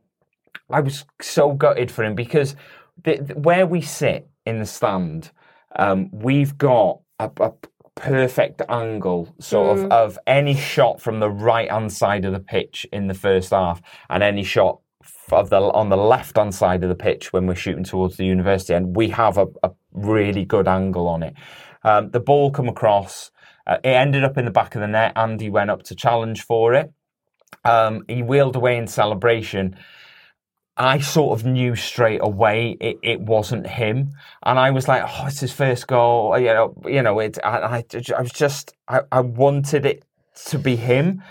[0.71, 2.55] I was so gutted for him because
[3.03, 5.31] the, the- where we sit in the stand,
[5.77, 7.53] um, we've got a, a
[7.95, 12.87] perfect angle, sort of, of any shot from the right hand side of the pitch
[12.93, 14.81] in the first half, and any shot
[15.33, 18.25] of the on the left hand side of the pitch when we're shooting towards the
[18.25, 21.35] university, and we have a, a really good angle on it.
[21.83, 23.31] Um, the ball come across.
[23.67, 25.13] Uh, it ended up in the back of the net.
[25.17, 26.93] Andy went up to challenge for it.
[27.65, 29.77] Um, he wheeled away in celebration.
[30.77, 34.13] I sort of knew straight away it, it wasn't him,
[34.45, 37.19] and I was like, "Oh, it's his first goal." You know, you know.
[37.19, 37.39] It.
[37.45, 37.85] I, I,
[38.17, 40.05] I was just, I, I wanted it
[40.47, 41.23] to be him,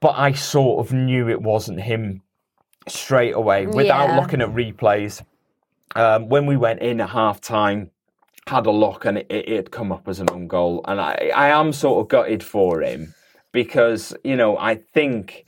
[0.00, 2.22] but I sort of knew it wasn't him
[2.88, 4.20] straight away without Yeah.
[4.20, 5.22] looking at replays.
[5.94, 7.90] Um, when we went in at half time,
[8.46, 11.30] had a look and it, it had come up as an own goal, and I,
[11.34, 13.14] I am sort of gutted for him
[13.52, 15.44] because you know I think,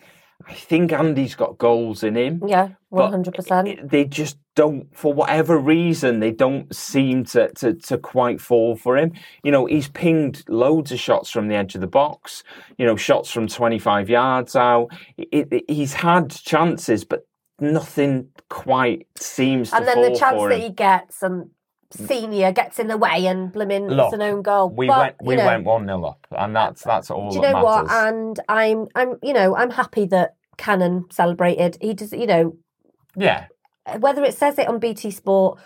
[0.49, 3.89] I think Andy's got goals in him Yeah, one hundred percent.
[3.91, 8.97] they just don't for whatever reason they don't seem to, to to quite fall for
[8.97, 9.13] him
[9.45, 12.43] you know he's pinged loads of shots from the edge of the box
[12.77, 17.25] you know shots from 25 yards out It- it- he's had chances but
[17.61, 21.51] nothing quite seems to And then the chance that he gets and
[21.91, 24.71] senior gets in the way and blimmin' Look, it's an own goal.
[24.71, 27.53] we But, went we know, went 1-0 up and that's that's all Do you know
[27.53, 27.91] matters what?
[27.91, 31.79] And I'm I'm you know I'm happy that Cannon celebrated.
[31.81, 32.57] He does you know
[33.17, 33.47] yeah
[34.01, 35.59] whether it says it on BT Sport,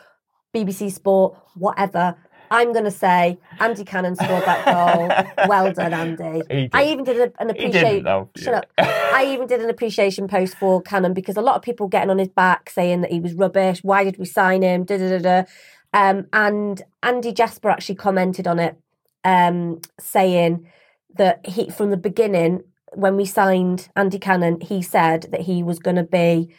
[0.55, 2.17] BBC Sport, whatever.
[2.53, 5.47] I'm going to say Andy Cannon scored that goal.
[5.49, 6.69] well done, Andy.
[6.75, 8.05] I even did a, an appreciation.
[8.37, 8.67] Shut up.
[8.79, 12.19] I even did an appreciation post for Cannon because a lot of people getting on
[12.19, 13.83] his back saying that he was rubbish.
[13.83, 14.85] Why did we sign him?
[14.85, 15.45] Da da da da.
[15.95, 18.77] Um, and Andy Jasper actually commented on it,
[19.25, 20.69] um, saying
[21.17, 25.79] that he from the beginning when we signed Andy Cannon, he said that he was
[25.79, 26.55] going to be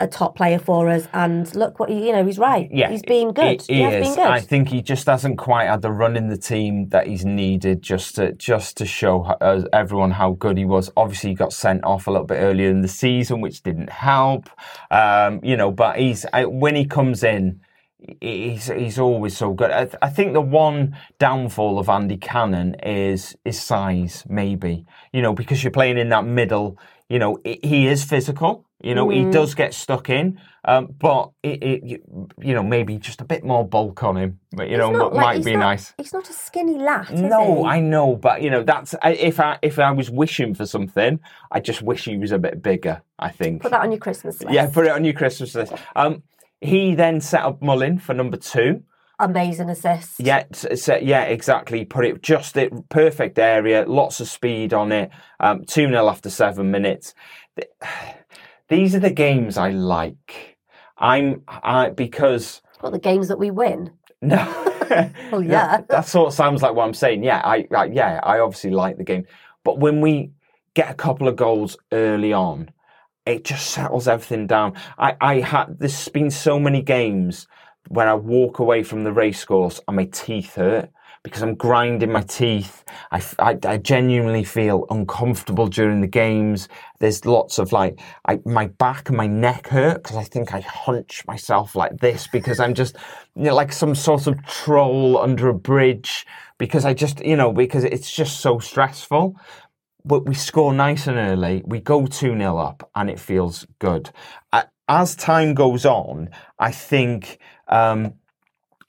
[0.00, 1.08] a top player for us.
[1.12, 2.68] And look what he, you know, he's right.
[2.70, 3.62] Yeah, he's been good.
[3.62, 4.06] He, He, has is.
[4.06, 4.32] been good.
[4.32, 7.82] I think he just hasn't quite had the run in the team that he's needed
[7.82, 10.90] just to just to show uh, everyone how good he was.
[10.96, 14.48] Obviously, he got sent off a little bit earlier in the season, which didn't help.
[14.90, 17.60] Um, you know, but he's I, when he comes in.
[18.20, 19.72] He's he's always so good.
[19.72, 24.86] I, th- I think the one downfall of Andy Cannon is is size, maybe.
[25.12, 26.78] You know, because you're playing in that middle.
[27.08, 28.64] You know, he is physical.
[28.82, 29.32] You know, he Mm.
[29.32, 31.82] does get stuck in, um, but it, it,
[32.38, 34.38] you- know, maybe just a bit more bulk on him.
[34.52, 35.94] But you know, not like- might be not- nice.
[35.96, 37.68] He's not a skinny lad, No, he?
[37.70, 41.18] I know, but you know, that's if I if I was wishing for something,
[41.50, 43.02] I just wish he was a bit bigger.
[43.18, 43.62] I think.
[43.62, 44.54] Put that on your Christmas list.
[44.54, 45.72] Yeah, put it on your Christmas list.
[45.96, 46.22] Um,
[46.60, 48.82] he then set up Mullin for number two.
[49.20, 50.20] Amazing assist.
[50.20, 51.84] Yeah, so, yeah, exactly.
[51.84, 55.10] Put it just the perfect area, lots of speed on it.
[55.40, 57.14] Um, two 0 after seven minutes.
[58.68, 60.58] These are the games I like.
[60.98, 63.92] I'm I because What the games that we win?
[64.22, 64.64] no.
[65.30, 65.76] Well, yeah.
[65.76, 67.22] that, that sort of sounds like what I'm saying.
[67.22, 69.26] Yeah, I, I yeah, I obviously like the game,
[69.64, 70.32] but when we
[70.74, 72.70] get a couple of goals early on,
[73.26, 74.74] it just settles everything down.
[74.98, 77.46] I I had there's been so many games
[77.88, 80.90] when I walk away from the race course and my teeth hurt
[81.22, 82.84] because I'm grinding my teeth.
[83.10, 86.68] I I genuinely feel uncomfortable during the games.
[87.00, 90.60] There's lots of like, I, my back and my neck hurt because I think I
[90.60, 92.96] hunch myself like this because I'm just,
[93.34, 96.26] you know, like some sort of troll under a bridge
[96.58, 99.36] because I just, you know, because it's just so stressful.
[100.04, 101.62] But we score nice and early.
[101.66, 104.10] We go 2 0 up and it feels good.
[104.88, 107.38] As time goes on, I think.
[107.68, 108.14] Um,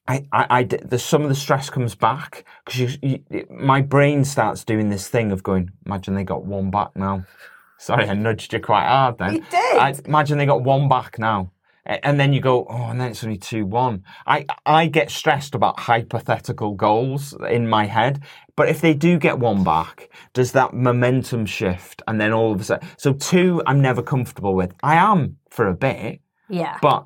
[0.08, 4.26] I, I, I the, some of the stress comes back because you, you, my brain
[4.26, 7.26] starts doing this thing of going, imagine they got one back now.
[7.78, 9.36] Sorry, I nudged you quite hard then.
[9.36, 9.78] You did.
[9.78, 11.52] I, imagine they got one back now.
[11.86, 14.04] And then you go, oh, and then it's only 2 1.
[14.28, 18.22] I, I get stressed about hypothetical goals in my head.
[18.56, 22.04] But if they do get one back, does that momentum shift?
[22.08, 24.74] And then all of a sudden, so two, I'm never comfortable with.
[24.84, 26.78] I am for a bit, Yeah.
[26.82, 27.06] but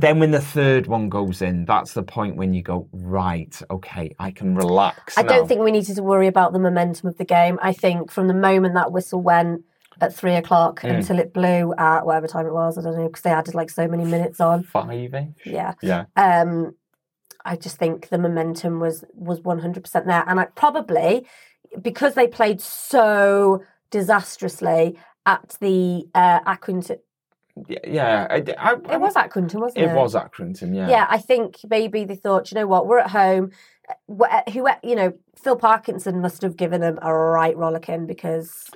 [0.00, 4.14] then when the third one goes in, that's the point when you go, right, okay,
[4.18, 5.18] I can relax.
[5.18, 7.58] I now." don't think we needed to worry about the momentum of the game.
[7.62, 9.64] I think from the moment that whistle went
[10.00, 10.96] at three o'clock Mm.
[10.96, 13.68] until it blew at whatever time it was, I don't know, because they added like
[13.70, 14.62] so many minutes on.
[14.64, 15.14] five.
[15.44, 15.74] Yeah.
[15.82, 16.04] Yeah.
[16.16, 16.74] Um,
[17.44, 21.26] I just think the momentum was was one hundred percent there, and I probably
[21.80, 26.98] because they played so disastrously at the uh, Accrington.
[27.68, 27.78] Yeah.
[27.86, 29.90] yeah I, I, It was Accrington, wasn't it?
[29.90, 30.88] It was Accrington, yeah.
[30.88, 33.50] yeah, I think maybe they thought, you know what, we're at home.
[33.88, 38.06] Uh, wh- uh, Who, you know, Phil Parkinson must have given them a right rollicking
[38.06, 38.70] because,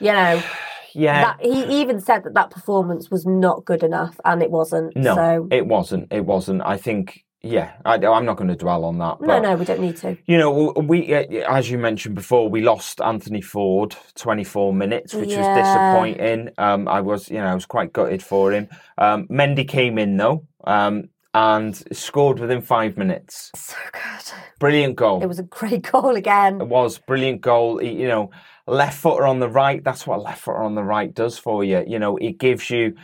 [0.00, 0.42] you know,
[0.96, 1.24] Yeah.
[1.24, 4.96] that, he even said that that performance was not good enough, and it wasn't.
[4.96, 6.12] no, so it wasn't.
[6.12, 6.62] It wasn't.
[6.64, 9.20] I think, yeah, I, I'm not going to dwell on that.
[9.20, 10.16] no, but, no, we don't need to.
[10.26, 15.30] You know, we, uh, as you mentioned before, we lost Anthony Forde 24 minutes, which
[15.30, 15.38] Yeah.
[15.38, 16.50] was disappointing.
[16.58, 18.68] Um, I was, you know, I was quite gutted for him.
[18.98, 23.50] Um, Mendy came in though, um, and scored within five minutes.
[23.54, 24.32] So good.
[24.60, 25.22] Brilliant goal.
[25.22, 26.60] It was a great goal again.
[26.60, 27.78] It was brilliant goal.
[27.78, 28.30] He- you know,
[28.66, 29.82] left footer on the right.
[29.84, 31.84] That's what left footer on the right does for you.
[31.86, 32.94] You know, it gives you.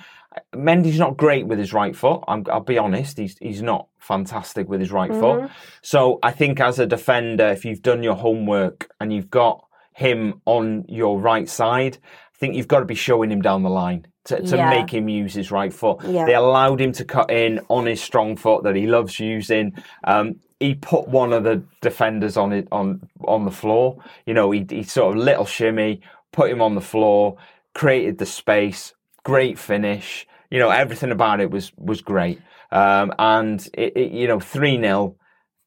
[0.54, 2.22] Mendy's not great with his right foot.
[2.28, 3.18] I'm, I'll be honest.
[3.18, 5.20] He's he's not fantastic with his right Mm-hmm.
[5.46, 5.50] foot.
[5.82, 10.40] So I think as a defender, if you've done your homework and you've got him
[10.46, 14.06] on your right side, I think you've got to be showing him down the line
[14.24, 14.70] to, to Yeah.
[14.70, 15.98] make him use his right foot.
[16.04, 16.26] Yeah.
[16.26, 19.72] They allowed him to cut in on his strong foot that he loves using.
[20.04, 23.98] Um, he put one of the defenders on it on on the floor.
[24.26, 27.36] You know, he, he sort of little shimmy, put him on the floor,
[27.74, 28.94] created the space.
[29.24, 30.26] Great finish.
[30.50, 32.40] You know, everything about it was was great.
[32.72, 35.16] Um, and it, it, you know, three 0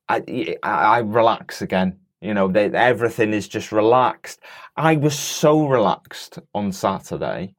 [0.10, 2.00] I, I relax again.
[2.22, 4.40] You know, they, everything is just relaxed.
[4.78, 7.56] I was so relaxed on Saturday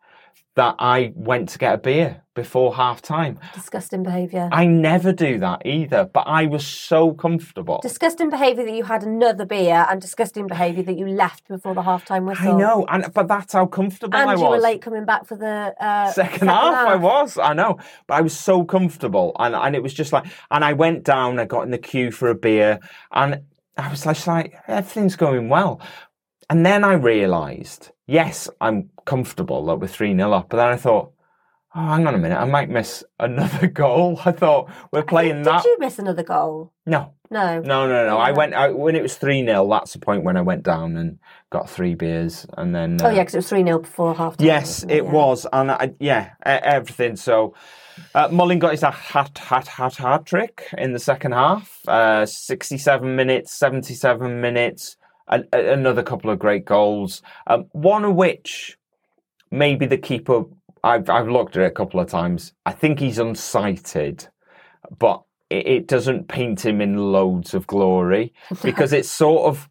[0.57, 3.39] that I went to get a beer before half time.
[3.55, 4.49] Disgusting behaviour.
[4.53, 7.81] I never do that either, but I was so comfortable.
[7.83, 11.83] Disgusting behaviour that you had another beer, and disgusting behaviour that you left before the
[11.83, 12.55] half-time whistle.
[12.55, 14.41] I know, and but that's how comfortable And I was.
[14.41, 17.39] And you were late coming back for the uh, second, half, I was.
[17.39, 20.73] I know, but I was so comfortable, and and it was just like, and I
[20.73, 21.39] went down.
[21.39, 22.81] I got in the queue for a beer,
[23.13, 23.43] and
[23.77, 25.81] I was just like, everything's going well.
[26.51, 30.77] And then I realised, yes, I'm comfortable that we're three 0 up, but then I
[30.77, 31.13] thought,
[31.75, 34.21] oh, hang on a minute, I might miss another goal.
[34.25, 35.65] I thought we're playing Did that.
[35.65, 36.73] you miss another goal?
[36.87, 37.61] No, No.
[37.61, 38.19] no, no, no.
[38.19, 40.97] I went I, when it was three 0 That's the point when I went down
[40.97, 41.19] and
[41.51, 44.37] got three beers, and then Oh uh, yeah, because it was three 0 before half
[44.37, 44.47] time.
[44.47, 47.17] Yes, it was, and I, yeah, everything.
[47.17, 47.55] So,
[48.15, 51.81] uh, Mullin got his hat, hat, hat, hat trick in the second half.
[51.87, 54.97] Uh, Sixty-seven minutes, seventy-seven minutes.
[55.29, 57.23] A, another couple of great goals.
[57.47, 58.77] Um, one of which,
[59.51, 60.45] maybe the keeper.
[60.83, 62.53] I've I've looked at it a couple of times.
[62.67, 64.29] I think he's unsighted,
[64.99, 69.69] but it, it doesn't paint him in loads of glory because it's sort of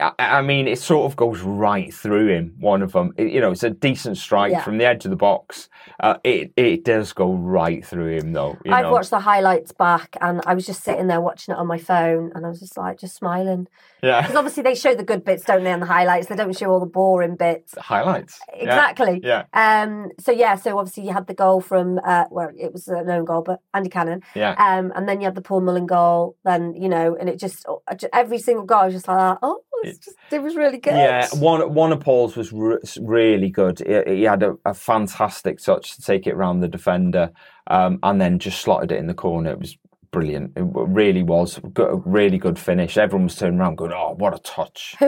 [0.00, 2.54] I, I mean, it sort of goes right through him.
[2.60, 4.62] One of them, It- you know, it's a decent strike Yeah.
[4.62, 5.68] from the edge of the box.
[6.00, 8.56] Uh, it it does go right through him, though.
[8.64, 8.92] You I've know?
[8.92, 12.32] watched the highlights back and I was just sitting there watching it on my phone
[12.34, 13.68] and I was just like, just smiling.
[14.02, 16.26] yeah, Because obviously they show the good bits, don't they, in the highlights?
[16.26, 17.74] They don't show all the boring bits.
[17.78, 18.38] highlights.
[18.52, 19.20] Exactly.
[19.24, 22.88] Yeah, Um, so yeah, so obviously you had the goal from uh, well, it was
[22.88, 24.22] an own goal, but Andy Cannon.
[24.34, 24.54] yeah.
[24.58, 26.36] Um, and then you had the Paul Mullin goal.
[26.44, 27.64] Then you know, and it just
[27.96, 29.60] ju- every single goal I was just like, oh,
[29.94, 30.94] just it was really good.
[30.94, 33.78] Yeah, one one of Paul's was re- really good.
[33.80, 37.30] He, he had a, a fantastic touch to take it round the defender,
[37.68, 39.50] um, and then just slotted it in the corner.
[39.52, 39.76] It was
[40.12, 40.52] brilliant.
[40.56, 42.96] It really was a really good finish.
[42.96, 44.96] Everyone was turning around, going, "Oh, what a touch!"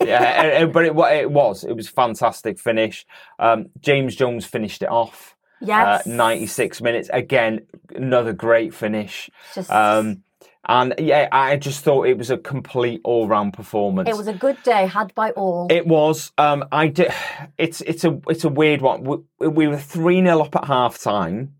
[0.00, 3.04] yeah, but it, it was it was fantastic finish.
[3.38, 5.34] Um, James Jones finished it off.
[5.60, 7.60] yes, Uh, 96 minutes again,
[7.94, 9.30] another great finish.
[9.54, 10.22] Just, Um,
[10.68, 14.08] and yeah, I just thought it was a complete all-round performance.
[14.08, 15.66] it was a good day had by all.
[15.70, 16.30] It was.
[16.38, 17.12] Um, I did.
[17.58, 19.02] It's it's a it's a weird one.
[19.02, 21.54] We, we were three 0 up at half time,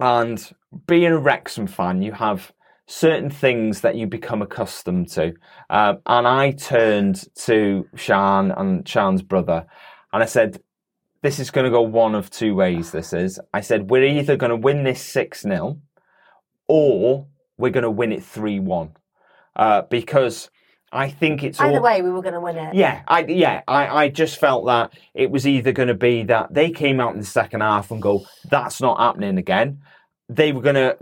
[0.00, 0.52] and
[0.86, 2.52] being a Wrexham fan, you have
[2.86, 5.34] certain things that you become accustomed to.
[5.70, 9.66] Um, and I turned to Siân and Siân's brother,
[10.12, 10.60] and I said,
[11.22, 12.90] "This is going to go one of two ways.
[12.90, 15.78] This is." I said, "We're either going to win this six 0
[16.66, 17.26] or
[17.62, 18.90] we're going to win it three one,
[19.56, 20.50] uh, because."
[20.94, 22.74] I think it's Either all, way, we were going to win it.
[22.74, 26.52] yeah, I yeah, I, I just felt that it was either going to be that
[26.52, 29.80] they came out in the second half and go, that's not happening again.
[30.28, 30.96] They were going to,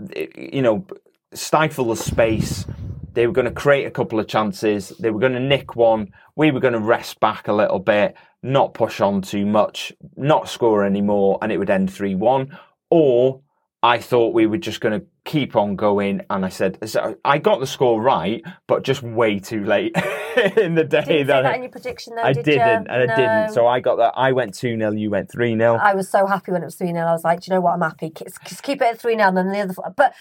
[0.55, 0.87] you know,
[1.33, 2.65] stifle the space.
[3.13, 4.93] They were going to create a couple of chances.
[4.97, 6.13] They were going to nick one.
[6.37, 10.47] We were going to rest back a little bit, not push on too much, not
[10.47, 12.57] score anymore, and it would end 3 1.
[12.89, 13.41] Or
[13.83, 16.21] I thought we were just going to keep on going.
[16.29, 19.95] And I said, so I got the score right, but just way too late
[20.57, 21.01] in the day.
[21.01, 22.21] Did you say that that I- in your prediction though?
[22.21, 22.91] I did didn't, you?
[22.91, 23.53] and I didn't.
[23.55, 24.13] So I got that.
[24.15, 25.75] I went 2 0, you went 3 0.
[25.77, 26.99] I was so happy when it was 3 0.
[26.99, 27.73] I was like, do you know what?
[27.73, 28.11] I'm happy.
[28.45, 29.73] Just keep it at 3 0 and then the other.
[29.95, 30.13] But,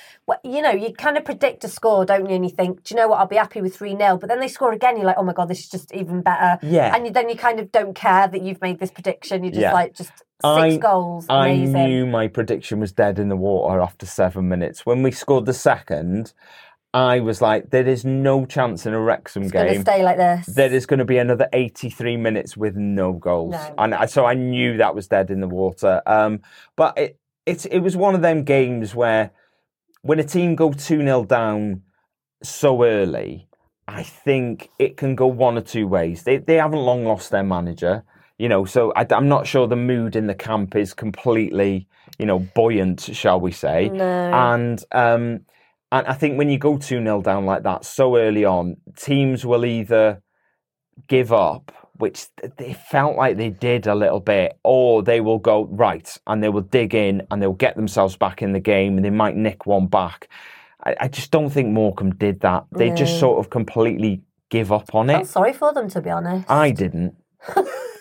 [0.43, 2.35] you know, you kind of predict a score, don't you?
[2.37, 3.19] And you think, do you know what?
[3.21, 4.17] I'll be happy with 3 0.
[4.17, 4.97] But then they score again.
[4.97, 6.59] You're like, oh my God, this is just even better.
[6.63, 6.95] Yeah.
[6.97, 9.45] And you, then you kind of don't care that you've made this prediction.
[9.45, 9.73] You're just Yeah.
[9.75, 11.27] like, just six I- goals.
[11.29, 14.85] I knew my prediction was dead in the water after seven minutes.
[14.85, 16.33] When we scored the second,
[16.93, 19.83] I was like, there is no chance in a Wrexham it's game.
[19.83, 20.47] stay like this.
[20.47, 23.53] There is going to be another 83 minutes with no goals.
[23.53, 23.75] No.
[23.79, 26.03] And I, so I knew that was dead in the water.
[26.07, 26.41] Um,
[26.75, 29.31] but it, it's, it was one of them games where
[30.03, 31.83] when a team go 2 0 down
[32.43, 33.49] so early,
[33.87, 36.25] I think it can go one or two ways.
[36.25, 38.05] They, they haven't long lost their manager,
[38.41, 41.87] you know, so I, am not sure the mood in the camp is completely,
[42.19, 43.91] you know, buoyant, shall we say.
[43.91, 44.03] No.
[44.03, 45.41] And um,
[45.93, 49.45] and I think when you go 2 0 down like that so early on, teams
[49.45, 50.23] will either
[51.07, 55.67] give up, which they felt like they did a little bit, or they will go
[55.67, 59.05] right and they will dig in and they'll get themselves back in the game and
[59.05, 60.31] they might nick one back.
[60.83, 62.65] I, I just don't think Morecambe did that.
[62.73, 65.17] They just sort of completely give up on it.
[65.19, 66.51] I'm sorry for them, to be honest.
[66.51, 67.20] I didn't.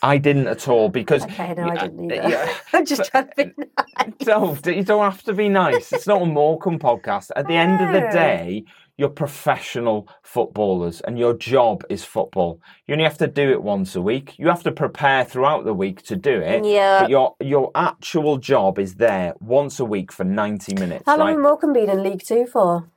[0.01, 2.29] I didn't at all because Okay, no, I didn't Uh, either.
[2.29, 2.53] yeah.
[2.73, 4.13] I'm just trying to be nice.
[4.19, 5.91] don't you don't have to be nice.
[5.91, 7.31] It's not a Morecambe podcast.
[7.35, 8.63] At the end of the day,
[8.97, 12.59] you're professional footballers and your job is football.
[12.85, 14.37] You only have to do it once a week.
[14.37, 16.65] You have to prepare throughout the week to do it.
[16.65, 17.01] Yeah.
[17.01, 21.03] But your your actual job is there once a week for 90 minutes.
[21.05, 21.33] How long right?
[21.33, 22.89] have Morecambe been in League Two for?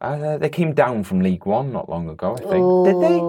[0.00, 2.84] Uh, they came down from League One not long ago, I think.
[2.84, 3.20] Did they?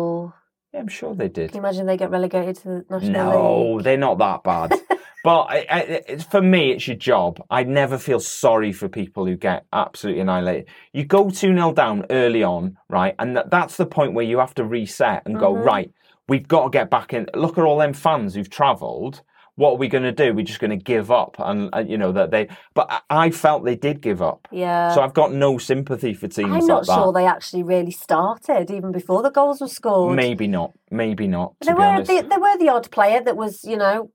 [0.75, 1.51] Yeah, I'm sure they did.
[1.53, 3.83] Can you imagine they get relegated to the National No, League?
[3.85, 4.73] they're not that bad.
[5.23, 7.41] but I, I, it's, for me, it's your job.
[7.49, 10.67] I never feel sorry for people who get absolutely annihilated.
[10.91, 13.15] You go 2 0 down early on, right?
[13.19, 15.63] And that, that's the point where you have to reset and go, Mhm.
[15.65, 15.91] right,
[16.27, 17.25] we've got to get back in.
[17.33, 19.21] Look at all them fans who've travelled.
[19.57, 20.33] What are we going to do?
[20.33, 21.35] We're just going to give up.
[21.39, 24.47] And, uh, you know, that they, but I- felt they did give up.
[24.51, 24.93] Yeah.
[24.93, 28.69] So I've got no sympathy for teams I'm not like sure they actually really started
[28.69, 30.15] even before the goals were scored.
[30.15, 30.73] Maybe not.
[30.91, 31.53] Maybe not.
[31.61, 34.11] There were the, there were the odd player that was, you know,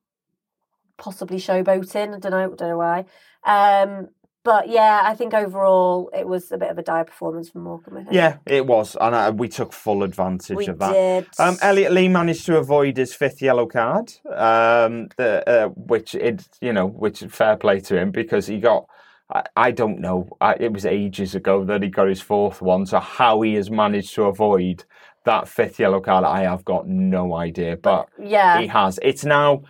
[0.98, 2.14] possibly showboating.
[2.14, 3.05] I don't know, I don't know why.
[3.44, 4.09] Um,
[4.42, 8.07] but yeah, I think overall it was a bit of a dire performance from Morecambe.
[8.11, 10.92] Yeah, it was, and uh, we took full advantage we of that.
[10.92, 11.26] did.
[11.38, 16.48] Um, Elliot Lee managed to avoid his fifth yellow card, um, the, uh, which it,
[16.61, 18.87] you know, which fair play to him because he got.
[19.33, 20.29] I, I don't know.
[20.40, 22.87] I, it was ages ago that he got his fourth one.
[22.87, 24.85] So how he has managed to avoid
[25.24, 27.76] that fifth yellow card, I have got no idea.
[27.76, 28.98] But yeah, he has.
[29.03, 29.62] It's now.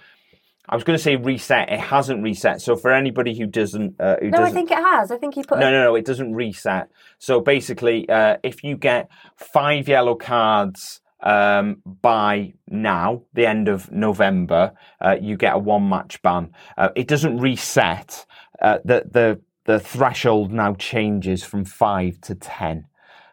[0.70, 1.68] I was going to say reset.
[1.68, 2.62] It hasn't reset.
[2.62, 5.10] So for anybody who doesn't, uh, who no, I doesn't, think it has.
[5.10, 5.58] I think he put.
[5.58, 5.94] no, no, no.
[5.96, 6.88] It doesn't reset.
[7.18, 13.90] So basically, uh, if you get five yellow cards um, by now, the end of
[13.90, 16.52] November, uh, you get a one match ban.
[16.78, 18.24] Uh, it doesn't reset.
[18.62, 22.84] Uh, the the the threshold now changes from five to ten.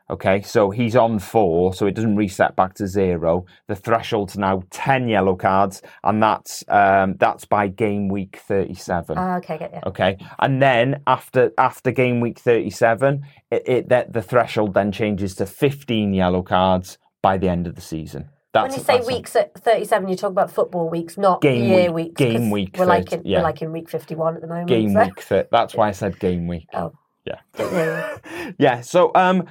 [0.09, 3.45] Okay, so he's on four, so it doesn't reset back to zero.
[3.67, 9.17] The threshold's now ten yellow cards, and that's um, that's by game week thirty-seven.
[9.17, 9.79] Ah, okay, get you.
[9.87, 15.35] Okay, and then after after game week thirty-seven, it, it that the threshold then changes
[15.35, 18.29] to fifteen yellow cards by the end of the season.
[18.53, 21.91] That's, When you say weeks at 37, you talk about football weeks, not Game year
[21.91, 22.17] week- weeks.
[22.17, 23.39] game week We're like, in, yeah.
[23.39, 24.67] we're like in week 51 at the moment.
[24.69, 25.19] game so- week.
[25.21, 26.65] Thir- that's why I said game week.
[26.73, 26.93] Oh.
[27.25, 27.39] Yeah.
[27.59, 28.17] Yeah.
[28.57, 28.81] Yeah.
[28.81, 29.45] So, um,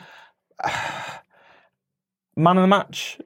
[2.36, 3.18] man of the match,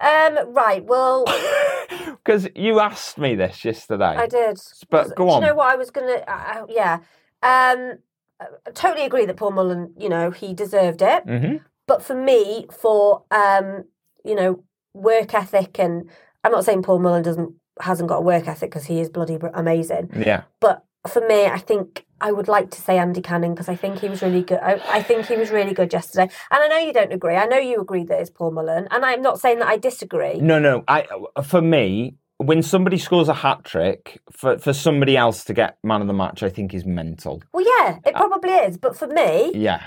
[0.00, 1.24] Um, right, well,
[2.24, 4.04] because you asked me this yesterday.
[4.16, 4.60] I did.
[4.90, 5.42] But go Do on.
[5.42, 6.30] you know what I was going to.
[6.30, 6.98] Uh, yeah.
[7.42, 7.98] Um,
[8.40, 11.22] I totally agree that Paul Mullin, you know, he deserved it.
[11.24, 13.84] hmm But for me, for, um,
[14.24, 16.10] you know, work ethic, and
[16.42, 19.38] I'm not saying Paul Mullin doesn't hasn't got a work ethic because he is bloody
[19.52, 20.10] amazing.
[20.16, 20.42] Yeah.
[20.60, 23.98] But for me, I think I would like to say Andy Cannon because I think
[23.98, 24.58] he was really good.
[24.62, 26.32] I, I think he was really good yesterday.
[26.50, 27.36] And I know you don't agree.
[27.36, 28.88] I know you agree that it's Paul Mullin.
[28.90, 30.40] And I'm not saying that I disagree.
[30.40, 30.84] No, no.
[30.88, 31.06] I
[31.42, 36.00] for me, when somebody scores a hat trick, for for somebody else to get man
[36.00, 37.42] of the match, I think is mental.
[37.52, 38.78] Well, yeah, it uh, probably is.
[38.78, 39.82] But for me, Yeah.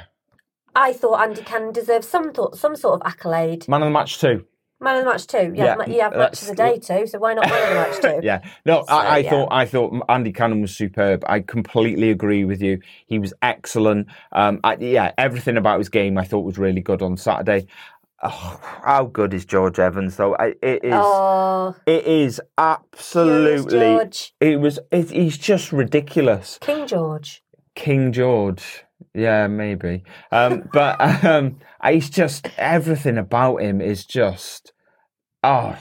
[0.75, 3.67] I thought Andy Cannon deserved some thought, some sort of accolade.
[3.67, 4.45] Man of the match too.
[4.79, 5.53] Man of the match too.
[5.55, 7.07] Yeah, you have match of the day too.
[7.07, 8.25] So why not man of the match too?
[8.25, 9.29] Yeah, no, So, I, I yeah.
[9.29, 11.23] thought I thought Andy Cannon was superb.
[11.27, 12.79] I completely agree with you.
[13.07, 14.07] He was excellent.
[14.31, 17.65] Um, I, yeah, everything about his game I thought was really good on Saturday.
[18.23, 20.35] Oh, how good is George Evans though?
[20.35, 20.93] It is.
[20.93, 23.79] Oh, It is absolutely.
[23.79, 24.79] George, It was.
[24.91, 26.57] It, he's just ridiculous.
[26.61, 27.43] King George.
[27.75, 28.83] King George.
[29.13, 30.03] Yeah, maybe.
[30.31, 34.73] Um, but um, he's just everything about him is just.
[35.43, 35.77] Oh,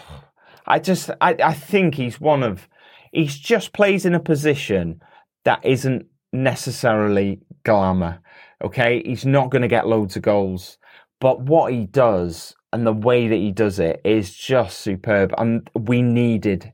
[0.66, 2.68] I just I, I think he's one of.
[3.12, 5.00] He's just plays in a position
[5.44, 8.20] that isn't necessarily glamour.
[8.62, 10.78] Okay, he's not going to get loads of goals,
[11.20, 15.34] but what he does and the way that he does it is just superb.
[15.38, 16.72] And we needed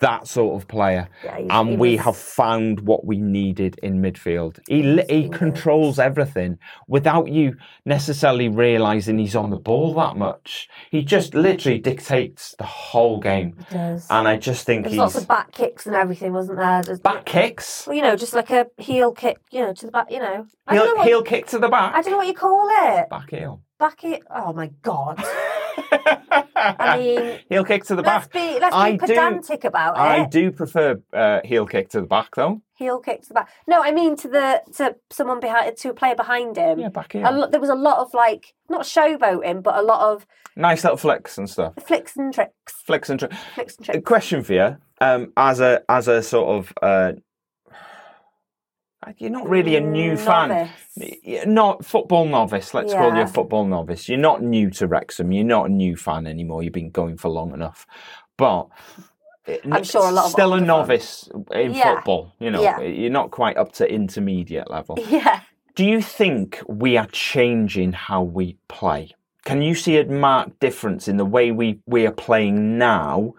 [0.00, 4.00] that sort of player Yeah, and he we was- have found what we needed in
[4.02, 4.58] midfield.
[4.68, 6.58] He he controls everything
[6.88, 10.68] without you necessarily realizing he's on the ball that much.
[10.90, 14.06] He just literally dictates the whole game, He does.
[14.10, 16.82] and I just think There's he's lots of back kicks and everything, wasn't there?
[16.82, 19.92] There's, back kicks, Well, you know, just like a heel kick, you know, to the
[19.92, 20.10] back.
[20.10, 22.34] You know, don't know what, heel kick to the back, I don't know what you
[22.34, 23.08] call it.
[23.10, 23.62] back heel.
[23.78, 24.22] Back it.
[24.30, 25.22] Oh my god.
[25.92, 28.32] I mean, heel kick to the let's back.
[28.32, 30.30] be let's I be do- pedantic about I it.
[30.30, 32.62] do prefer uh, heel kick to the back though.
[32.74, 33.50] Heel kick to the back.
[33.66, 36.78] No, I mean to the to someone behind to a player behind him.
[36.78, 40.12] Yeah, back A lo- there was a lot of like not showboating, but a lot
[40.12, 41.72] of Nice little flicks and stuff.
[41.86, 42.72] flicks and tricks.
[42.86, 43.18] Flicks and.
[43.18, 43.36] tricks.
[43.54, 44.06] Flicks and A tricks.
[44.06, 47.12] question for you, um, as a as a sort of uh,
[49.18, 50.70] you're not really a new fan, Novice.
[51.26, 52.72] Y- not football novice.
[52.74, 54.08] Let's call you a football novice.
[54.08, 55.32] You're not new to Wrexham.
[55.32, 56.62] You're not a new fan anymore.
[56.62, 57.86] You've been going for long enough,
[58.36, 58.68] but.
[59.46, 61.94] Eh, I'm sure a lot of still a novice in Yeah.
[61.96, 62.32] football.
[62.38, 62.78] You know, Yeah.
[62.80, 64.96] Eh, you're not quite up to intermediate level.
[65.10, 65.40] Yeah.
[65.74, 69.14] Do you think we are changing how we play?
[69.44, 73.32] Can you see a marked difference in the way we, we are playing now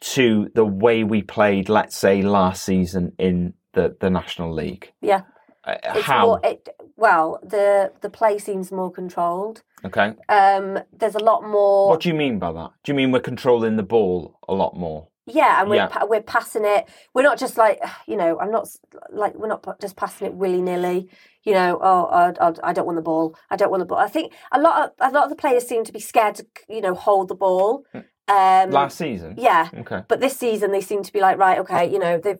[0.00, 4.92] to the way we played, let's say, last season in the, the National League?
[5.00, 5.22] Yeah.
[5.64, 6.26] Uh, how?
[6.26, 9.62] more it well, the the play seems more controlled.
[9.84, 10.08] okay.
[10.28, 12.70] Um there's a lot more What do you mean by that?
[12.82, 15.08] Do you mean we're controlling the ball a lot more?
[15.26, 15.88] Yeah, and we're Yeah.
[15.88, 16.82] pa- we're passing it.
[17.14, 18.38] We're not just like you know.
[18.40, 18.68] I'm not
[19.10, 21.08] like we're not just passing it willy nilly.
[21.42, 23.26] You know, oh, I, I, I don't want the ball.
[23.50, 23.98] I don't want the ball.
[23.98, 26.46] I think a lot of a lot of the players seem to be scared to
[26.68, 27.84] you know hold the ball.
[28.28, 29.34] Um, last season?
[29.36, 30.00] yeah, Okay.
[30.10, 32.38] but this season they seem to be like right, okay, you know they've.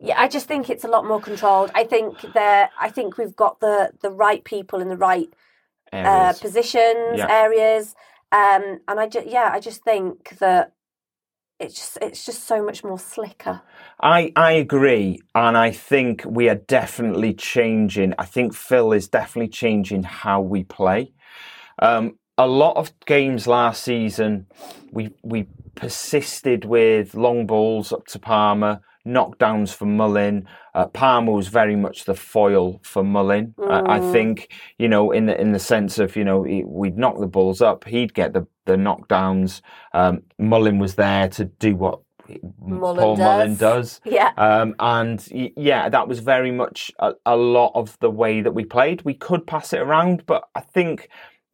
[0.00, 1.70] Yeah, I just think it's a lot more controlled.
[1.74, 5.28] I think that I think we've got the the right people in the right
[6.04, 7.28] uh, positions, Yeah.
[7.28, 7.94] areas,
[8.32, 10.72] um, and I just yeah, I just think that
[11.60, 13.62] it's just it's just so much more slicker.
[14.00, 18.14] I, I agree, and I think we are definitely changing.
[18.18, 21.12] I think Phil is definitely changing how we play.
[21.80, 24.46] Um, a lot of games last season,
[24.92, 30.46] we we persisted with long balls up to Palmer, knockdowns for Mullin.
[30.74, 33.54] Uh, Palmer was very much the foil for Mullin.
[33.68, 34.12] I, I Mm.
[34.12, 37.26] think you know in the in the sense of you know he, we'd knock the
[37.26, 39.60] balls up, he'd get the the knockdowns.
[39.92, 42.00] Um, Mullin was there to do what
[42.60, 43.58] Mullin Paul Mullin does.
[43.58, 44.00] does.
[44.12, 48.40] Yeah, Um, and y- yeah, that was very much a, a lot of the way
[48.40, 49.02] that we played.
[49.02, 51.08] We could pass it around, but I think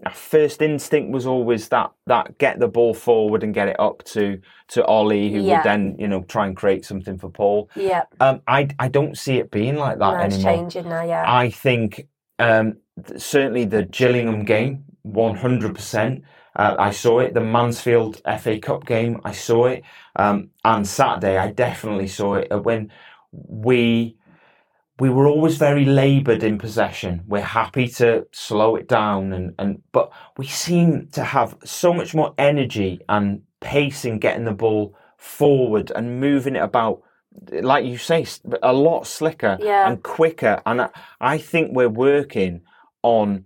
[0.07, 4.03] our first instinct was always that that get the ball forward and get it up
[4.05, 5.57] to to Ollie, who Yeah.
[5.59, 7.69] would then you know try and create something for Paul.
[7.77, 10.53] Yeah, Um, I I don't see it being like that no, anymore.
[10.55, 11.03] changing now.
[11.05, 12.07] Yeah, I think
[12.39, 16.23] um, th- certainly the Gillingham game, one hundred percent.
[16.57, 17.35] Uh, I saw it.
[17.35, 19.83] The Mansfield FA Cup game, I saw it.
[20.17, 22.91] Um, and Saturday, I definitely saw it uh, when
[23.33, 24.17] we
[25.01, 27.23] we were always very laboured in possession.
[27.27, 32.15] We're happy to slow it down, and, and but we seem to have so much
[32.15, 37.03] more energy and pace in getting the ball forward and moving it about.
[37.53, 38.27] Like you say,
[38.63, 39.89] a lot slicker Yeah.
[39.89, 40.61] and quicker.
[40.67, 40.89] And I,
[41.21, 42.63] I think we're working
[43.03, 43.45] on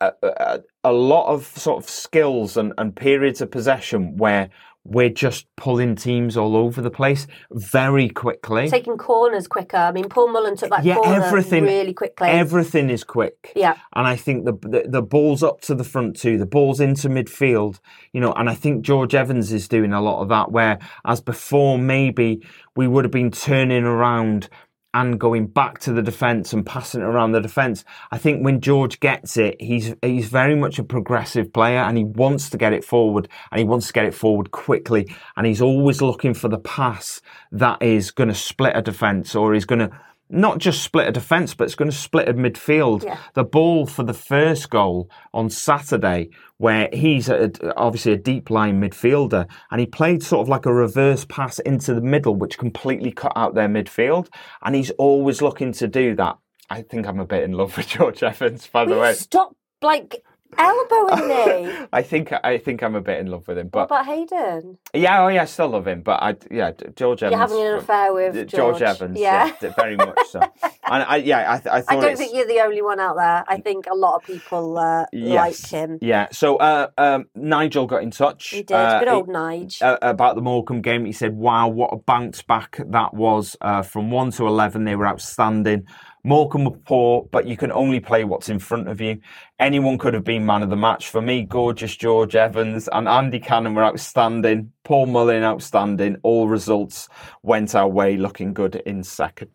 [0.00, 4.50] a, a, a lot of sort of skills and, and periods of possession where
[4.86, 8.68] we're just pulling teams all over the place very quickly.
[8.68, 9.78] taking corners quicker.
[9.78, 12.28] I mean, Paul Mullin took that Yeah, corner everything- really quickly.
[12.28, 13.52] Everything is quick.
[13.56, 16.36] yeah, And I think the, the the ball's up to the front too.
[16.36, 17.80] The ball's into midfield,
[18.12, 18.32] you know.
[18.34, 20.52] And I think George Evans is doing a lot of that.
[20.52, 24.48] Where as before, maybe we would have been turning around
[24.94, 27.84] and going back to the defence and passing it around the defence.
[28.12, 32.04] I think when George gets it, he's he's very much a progressive player and he
[32.04, 35.12] wants to get it forward and he wants to get it forward quickly.
[35.36, 37.20] And he's always looking for the pass
[37.52, 39.90] that is going to split a defence or is going to
[40.30, 43.04] not just split a defence, but it's going to split a midfield.
[43.04, 43.18] Yeah.
[43.34, 48.80] The ball for the first goal on Saturday, where he's a, obviously a deep line
[48.80, 53.12] midfielder, and he played sort of like a reverse pass into the middle, which completely
[53.12, 54.28] cut out their midfield.
[54.62, 56.38] And he's always looking to do that.
[56.70, 59.12] I think I'm a bit in love with George Evans, by the way.
[59.14, 60.24] stop like
[60.58, 61.28] elbowing
[61.68, 61.86] me.
[61.92, 64.78] I think I think I'm a bit in love with him, what but about Hayden?
[64.92, 66.02] yeah, oh yeah, I still love him.
[66.02, 67.32] But I, yeah, George Evans.
[67.32, 69.52] You're having an affair with uh, George, Evans, Yeah.
[69.60, 70.40] yeah, very much so.
[70.86, 73.00] And I, yeah, I, th- I thought I don't it's, think you're the only one
[73.00, 73.42] out there.
[73.48, 75.34] I think a lot of people uh, Yes.
[75.34, 75.98] like him.
[76.02, 76.28] Yeah.
[76.30, 78.48] So uh, um, Nigel got in touch.
[78.50, 78.74] He did.
[78.76, 79.80] uh, Good old Nige.
[79.80, 81.06] uh, about the Morecambe game.
[81.06, 83.56] He said, "Wow, what a bounce back that was!
[83.62, 85.86] Uh, from one to eleven, they were outstanding.
[86.24, 89.18] Morecambe were poor, but you can only play what's in front of you.
[89.58, 91.42] Anyone could have been man of the match for me.
[91.42, 94.72] Gorgeous George Evans and Andy Cannon were outstanding.
[94.84, 96.16] Paul Mullin outstanding.
[96.22, 97.08] All results
[97.42, 99.50] went our way, looking good in second.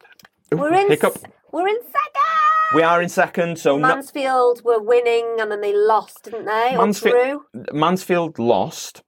[0.53, 0.89] Ooh, we're in.
[0.89, 1.17] hiccup.
[1.51, 2.75] We're in second.
[2.75, 3.57] We are in second.
[3.57, 6.75] So no, Mansfield were winning and then they lost, didn't they?
[6.77, 7.41] Mansfield-
[7.73, 9.01] Mansfield lost,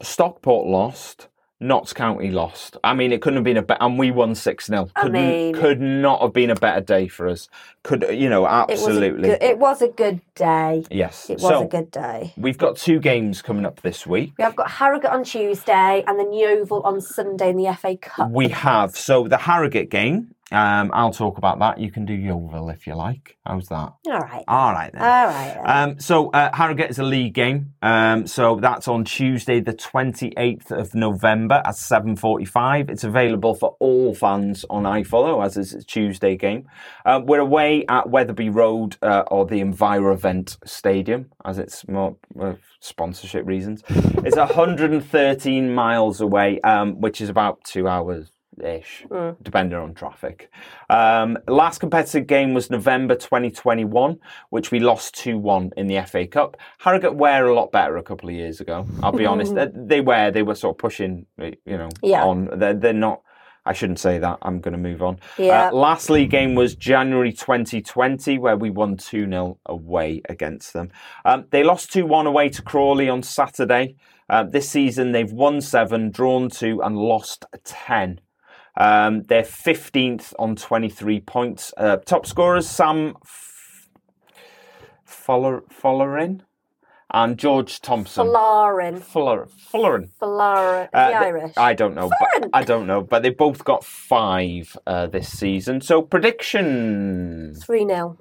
[0.00, 1.28] Stockport lost,
[1.64, 2.76] Notts County lost.
[2.84, 4.88] I mean, it couldn't have been a better, and we won 6 0.
[4.94, 7.48] I Could, mean- could not have been a better day for us.
[7.82, 9.28] Could, you know, It was, a absolutely.
[9.30, 10.84] good, it was a good day.
[10.90, 11.28] yes.
[11.30, 12.32] It was so, a good day.
[12.36, 14.32] we've got two games coming up this week.
[14.38, 18.30] We have got Harrogate on Tuesday and then Yeovil on Sunday in the FA Cup.
[18.30, 18.96] We have.
[18.96, 21.80] So, the Harrogate game, um, I'll talk about that.
[21.80, 23.36] You can do Yeovil if you like.
[23.44, 23.92] How's that?
[24.06, 24.44] All right.
[24.46, 25.02] All right, then.
[25.02, 25.54] All right.
[25.54, 25.90] then.
[25.90, 27.74] Um, so uh, Harrogate is a league game.
[27.82, 32.88] Um, so that's on Tuesday, the 28th of November at 7:45.
[32.88, 36.68] It's available for all fans on iFollow, as is a Tuesday game.
[37.04, 42.54] Uh, we're away at Wetherby Road uh, or the Envirovent Stadium, as it's more uh,
[42.80, 43.82] sponsorship reasons.
[43.88, 48.30] It's 113 miles away, um, which is about two hours.
[48.62, 49.04] Ish,
[49.42, 50.50] depending on traffic.
[50.90, 54.18] Um, last competitive game was November 2021,
[54.50, 56.56] which we lost 2 1 in the FA Cup.
[56.78, 58.86] Harrogate were a lot better a couple of years ago.
[59.02, 59.54] I'll be honest.
[59.56, 60.30] They- They were.
[60.30, 62.24] They were sort of pushing, you know, Yeah.
[62.24, 62.48] on.
[62.58, 63.22] They're, they're not.
[63.66, 64.38] I shouldn't say that.
[64.42, 65.18] I'm going to move on.
[65.38, 65.68] Yeah.
[65.68, 70.90] Uh, last league game was January 2020, where we won 2 0 away against them.
[71.24, 73.96] Um, they lost 2 1 away to Crawley on Saturday.
[74.28, 78.20] Uh, this season, they've won seven, drawn two, and lost 10.
[78.76, 81.72] Um, they're 15th on 23 points.
[81.76, 83.88] Uh, top scorers Sam F-
[85.04, 86.40] Fuller, Fullerin
[87.12, 88.26] and George Thompson.
[88.26, 89.00] Falarin.
[89.00, 90.08] Fuller, Fullerin.
[90.20, 90.88] Falarin.
[90.92, 91.52] Uh, the Irish.
[91.56, 95.80] I don't know, but I don't know, but they both got five uh, this season.
[95.80, 97.64] So predictions.
[97.64, 98.18] 3 0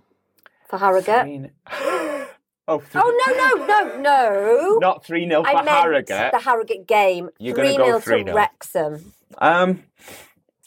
[0.69, 1.23] for Harrogate.
[1.23, 1.49] Three-
[2.67, 4.77] oh, three- Oh, no, no, no, no.
[4.79, 6.31] not three 0 for I meant Harrogate.
[6.31, 7.29] the Harrogate game.
[7.39, 9.13] You're gonna 3 go 0 to Wrexham.
[9.39, 9.83] Um,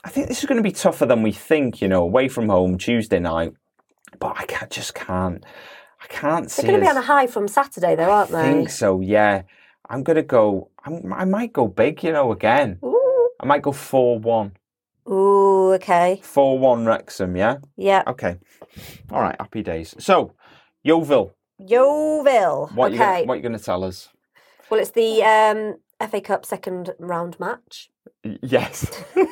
[0.07, 1.83] I think this is going to be tougher than we think.
[1.83, 3.53] You know, away from home Tuesday night,
[4.21, 5.45] but I can't, just can't.
[6.01, 6.63] I can't see.
[6.63, 8.53] They're going to be on a high from Saturday, though, aren't I they?
[8.53, 9.01] think so.
[9.01, 9.43] Yeah,
[9.91, 10.71] I'm going to go.
[10.85, 12.05] I'm, I might go big.
[12.05, 12.79] You know, again.
[12.85, 13.31] Ooh.
[13.41, 14.53] I might go four one.
[15.11, 16.21] Ooh, okay.
[16.23, 17.35] Four one Wrexham.
[17.35, 17.57] Yeah.
[17.77, 18.05] Yeah.
[18.07, 18.37] Okay.
[19.11, 19.35] All right.
[19.41, 19.97] Happy days.
[19.99, 20.35] So,
[20.85, 21.35] Yeovil.
[21.59, 22.71] Yeovil.
[22.77, 23.05] What you okay.
[23.05, 24.09] gonna, what you going to tell us?
[24.71, 27.91] Well, it's the um, FA Cup second round match.
[28.23, 28.89] Yes.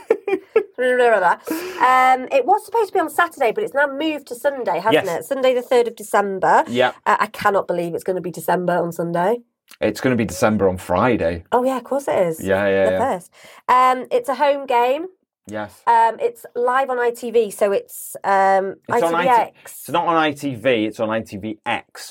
[0.79, 5.05] um, it was supposed to be on Saturday, but it's now moved to Sunday, hasn't
[5.07, 5.20] Yes.
[5.20, 5.25] it?
[5.25, 6.64] Sunday, the 3rd of December.
[6.68, 9.39] Yeah, Uh, I cannot believe it's going to be December on Sunday.
[9.81, 11.45] it's going to be December on Friday.
[11.51, 12.41] Oh, yeah, of course it is.
[12.45, 12.99] Yeah, yeah, The yeah.
[13.12, 13.31] first.
[13.68, 15.07] Um, it's a home game.
[15.47, 15.83] Yes.
[15.87, 19.53] Um, it's live on ITV, so it's um, It's on ITVX.
[19.64, 21.59] It's not on ITV, it's on ITVX.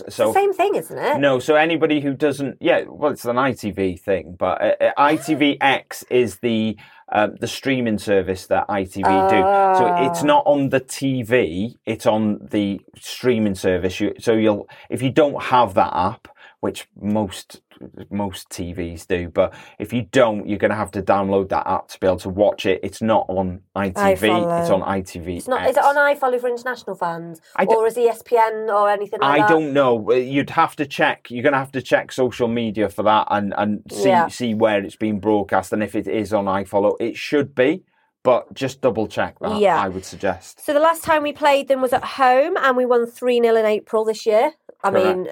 [0.01, 1.18] It's the So same thing, isn't it?
[1.20, 6.03] No, so anybody who doesn't, yeah, well, it's an ITV thing, but uh, uh, ITVX
[6.11, 6.78] is the
[7.12, 9.41] uh, the streaming service that ITV do.
[9.78, 10.26] So it's Ah.
[10.26, 13.99] not on the TV; it's on the streaming service.
[13.99, 16.28] You, so you'll, if you don't have that app,
[16.62, 17.62] which most
[18.09, 21.88] most TVs do, but if you don't, you're going to have to download that app
[21.89, 22.80] to be able to watch it.
[22.84, 25.38] It's not on ITV; it's on ITV.
[25.38, 25.69] It's not.
[25.69, 29.49] Is it on iFollow for international fans, or is ESPN or anything like I that?
[29.49, 30.09] don't know.
[30.11, 31.30] Uh, You'd have to check.
[31.30, 34.28] You're going to have to check social media for that and and see Yeah.
[34.28, 36.95] see where it's being broadcast and if it is on iFollow.
[36.99, 37.84] It should be,
[38.24, 39.59] but just double check that.
[39.59, 39.78] Yeah.
[39.82, 40.63] I would suggest.
[40.65, 43.55] So the last time we played them was at home, and we won three 0
[43.55, 44.51] in April this year.
[44.84, 45.05] I Correct.
[45.17, 45.28] mean,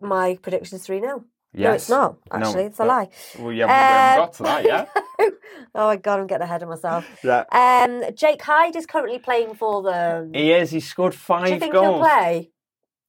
[0.00, 1.24] my prediction is three 0
[1.56, 1.68] Yes.
[1.68, 2.16] No, it's not.
[2.40, 3.08] No, Actually, it's a lie.
[3.38, 4.90] Well, you haven't, we haven't Um, got to that yet.
[5.74, 7.06] oh my god, I'm getting ahead of myself.
[7.24, 7.44] yeah.
[7.50, 10.32] Um, Jake Hyde is currently playing for them.
[10.34, 10.70] He is.
[10.70, 12.06] He scored five Do you think he'll goals.
[12.06, 12.50] play?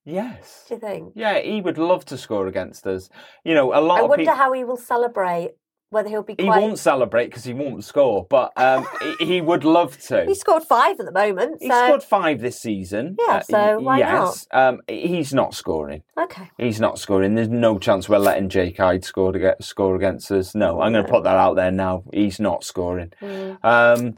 [0.06, 0.64] Yes.
[0.70, 1.14] Do you think?
[1.16, 3.10] Yeah, he would love to score against us.
[3.44, 4.36] You know, a lot I wonder people.
[4.36, 5.52] how he will celebrate.
[5.90, 6.62] Whether he'll be He quite.
[6.62, 8.86] won't celebrate because he won't score, but um,
[9.20, 10.26] he, he would love to.
[10.26, 11.60] He scored five at the moment.
[11.62, 13.16] He So scored five this season.
[13.18, 14.46] Yeah, Uh, so why yes.
[14.52, 16.04] Um, he's not scoring.
[16.20, 16.50] okay.
[16.58, 17.36] He's not scoring.
[17.36, 20.54] There's no chance we're letting Jake Hyde score to get score against us.
[20.54, 22.04] No, I'm going to put that out there now.
[22.14, 23.14] He's not scoring.
[23.22, 23.58] Mm.
[23.64, 24.18] Um,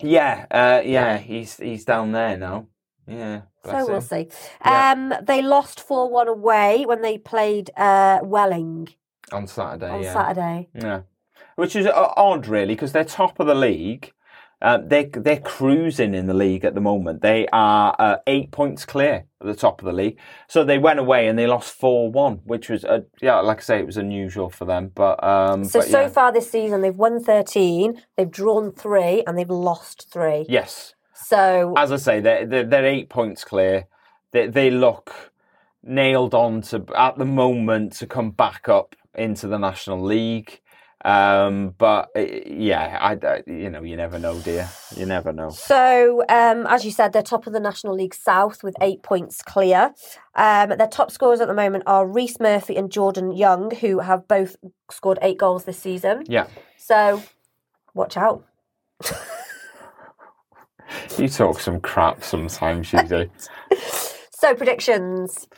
[0.00, 2.66] yeah, uh, yeah, he's he's down there now.
[3.06, 4.00] Yeah, So we'll him.
[4.02, 4.28] see.
[4.62, 4.92] Yeah.
[4.92, 8.88] Um, they lost four one away when they played uh, Welling
[9.32, 9.90] on Saturday.
[9.90, 10.68] on yeah, Saturday.
[10.74, 11.00] yeah,
[11.56, 14.12] which is uh, odd, really, because they're top of the league.
[14.60, 17.22] Uh, they they're cruising in the league at the moment.
[17.22, 20.18] They are uh, eight points clear at the top of the league.
[20.48, 23.60] So they went away and they lost four one, which was uh, yeah, like I
[23.60, 24.90] say, it was unusual for them.
[24.92, 26.08] But um, So but so yeah.
[26.08, 30.44] far this season they've won thirteen, they've drawn three, and they've lost three.
[30.48, 33.86] yes, So as I say, they're, they're, they're eight points clear.
[34.32, 35.32] They, they look
[35.84, 40.60] nailed on to, at the moment, to come back up into the National League.
[41.04, 44.68] Um, but uh, yeah, I, I- you know, you never know, dear.
[44.96, 45.50] You never know.
[45.50, 49.40] So, um, as you said, they're top of the National League South with eight points
[49.42, 49.94] clear.
[50.34, 54.26] Um, their top scorers at the moment are Rhys Murphy and Jordan Young, who have
[54.26, 54.56] both
[54.90, 56.24] scored eight goals this season.
[56.26, 57.22] Yeah, So,
[57.94, 58.44] watch out.
[61.16, 63.30] you talk some crap sometimes, you do.
[64.40, 65.48] So, predictions.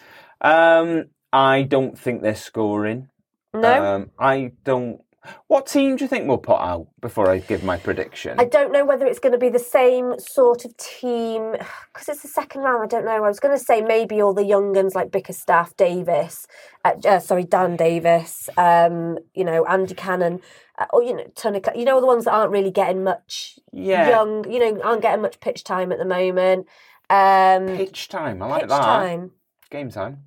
[0.41, 1.05] um,
[1.35, 3.11] I don't think they're scoring.
[3.55, 5.03] No, Um, I don't.
[5.49, 8.41] What team do you think we'll put out before I give my prediction?
[8.41, 11.53] I don't know whether it's going to be the same sort of team
[11.93, 12.83] because it's the second round.
[12.83, 13.23] I don't know.
[13.23, 16.47] I was going to say maybe all the young guns like Bickerstaff, Davis,
[16.87, 20.41] uh, uh, sorry, Dan Davis, um, you know, Andy Cannon,
[20.79, 24.09] uh, or you know, Tunica, you know, the ones that aren't really getting much yeah,
[24.09, 26.67] young, you know, aren't getting much pitch time at the moment.
[27.11, 28.41] Um, pitch time.
[28.43, 28.81] I like pitch that.
[28.81, 29.33] time,
[29.71, 30.25] Game time.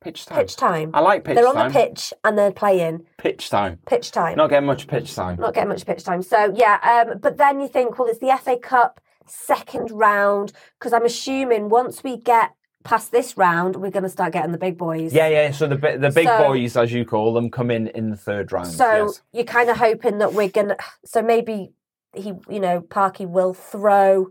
[0.00, 0.38] Pitch time.
[0.38, 0.90] pitch time.
[0.94, 1.72] I like pitch They're on time.
[1.72, 3.78] the pitch and they're playing Pitch time.
[3.86, 4.36] pitch time.
[4.36, 5.36] Not getting much pitch time.
[5.40, 6.22] not getting much pitch time.
[6.22, 10.92] So yeah, um, but then you think, well, it's the FA Cup second round because
[10.92, 12.52] I'm assuming once we get
[12.84, 15.12] past this round, we're going to start getting the big boys.
[15.12, 15.50] Yeah, yeah.
[15.50, 18.52] So the the big So- boys, as you call them, come in in the third
[18.52, 18.68] round.
[18.68, 19.22] So yes.
[19.32, 20.76] you're kind of hoping that we're gonna.
[21.04, 21.72] So maybe
[22.14, 24.28] he, you know, Parky will throw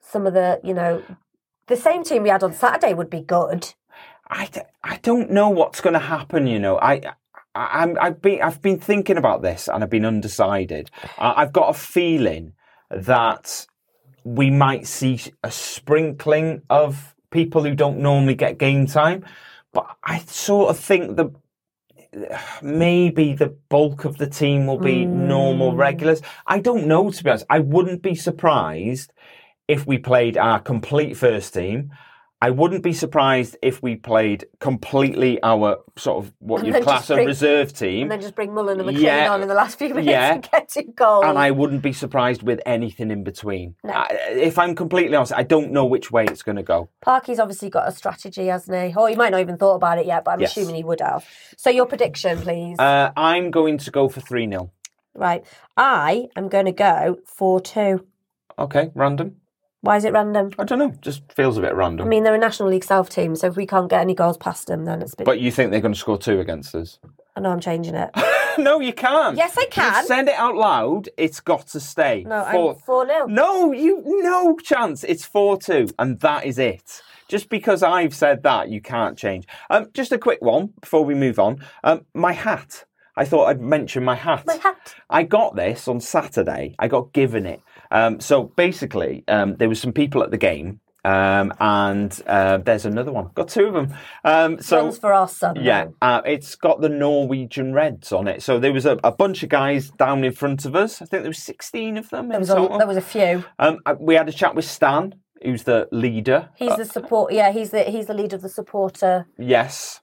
[0.00, 1.02] some of the, you know,
[1.66, 3.72] the same team we had on Saturday would be good.
[4.32, 4.48] I,
[4.82, 6.46] I don't know what's going to happen.
[6.46, 7.00] You know, I.
[7.54, 10.90] I, I'm, I've been I've been thinking about this and I've been undecided.
[11.18, 12.54] I, I've got a feeling
[12.90, 13.66] that
[14.24, 19.26] we might see a sprinkling of people who don't normally get game time,
[19.74, 21.30] but I sort of think the
[22.62, 25.78] maybe the bulk of the team will be normal Mm.
[25.78, 26.22] regulars.
[26.46, 27.46] I don't know to be honest.
[27.50, 29.12] I wouldn't be surprised
[29.68, 31.90] if we played our complete first team.
[32.42, 37.14] I wouldn't be surprised if we played completely our sort of what you class a
[37.14, 38.02] bring- reserve team.
[38.02, 40.34] And then just bring Mullin and McLean Yeah, on in the last few minutes yeah.
[40.34, 41.24] and get two goals.
[41.24, 43.76] and I wouldn't be surprised with anything in between.
[43.84, 43.92] No.
[43.92, 46.88] I, if I'm completely honest, I don't know which way it's going to go.
[47.00, 48.92] Parky's obviously got a strategy, hasn't he?
[48.96, 50.50] Or he might not even thought about it yet, but I'm Yes.
[50.56, 51.24] assuming he would have.
[51.56, 52.76] So your prediction, please.
[52.78, 54.72] Uh, I'm going to go for 3 0.
[55.14, 55.44] right.
[55.76, 58.04] I am going to go 4 2.
[58.58, 59.36] Okay, random.
[59.82, 60.52] Why is it random?
[60.60, 60.94] I don't know.
[61.00, 62.06] Just feels a bit random.
[62.06, 64.36] I mean, they're a National League South team, so if we can't get any goals
[64.38, 65.26] past them, then it's a bit.
[65.26, 67.00] but you think they're going to score two against us?
[67.34, 68.10] I know I'm changing it.
[68.58, 69.36] no, you can't.
[69.36, 70.06] Yes, I You can.
[70.06, 71.08] said it out loud.
[71.16, 72.22] It's got to stay.
[72.24, 73.26] No, Four- I'm 4 0.
[73.26, 75.02] No, you no chance.
[75.02, 77.02] It's four two, and that is it.
[77.26, 79.46] Just because I've said that, you can't change.
[79.68, 81.58] Um, just a quick one before we move on.
[81.82, 82.84] Um, my hat.
[83.16, 84.46] I thought I'd mention my hat.
[84.46, 84.94] My hat.
[85.10, 86.74] I got this on Saturday.
[86.78, 87.60] I got given it.
[87.92, 92.86] Um, so basically, um, there was some people at the game, um, and uh, there's
[92.86, 93.30] another one.
[93.34, 93.94] Got two of them.
[94.24, 95.56] Um, so One's for our son.
[95.60, 98.42] yeah, uh, it's got the Norwegian Reds on it.
[98.42, 101.02] So there was a, a bunch of guys down in front of us.
[101.02, 103.44] I think there was 16 of them There was, a, there was a few.
[103.58, 106.48] Um, uh, we had a chat with Stan, who's the leader.
[106.56, 107.32] He's the support.
[107.32, 109.26] Yeah, he's the he's the leader of the supporter.
[109.38, 110.00] Yes.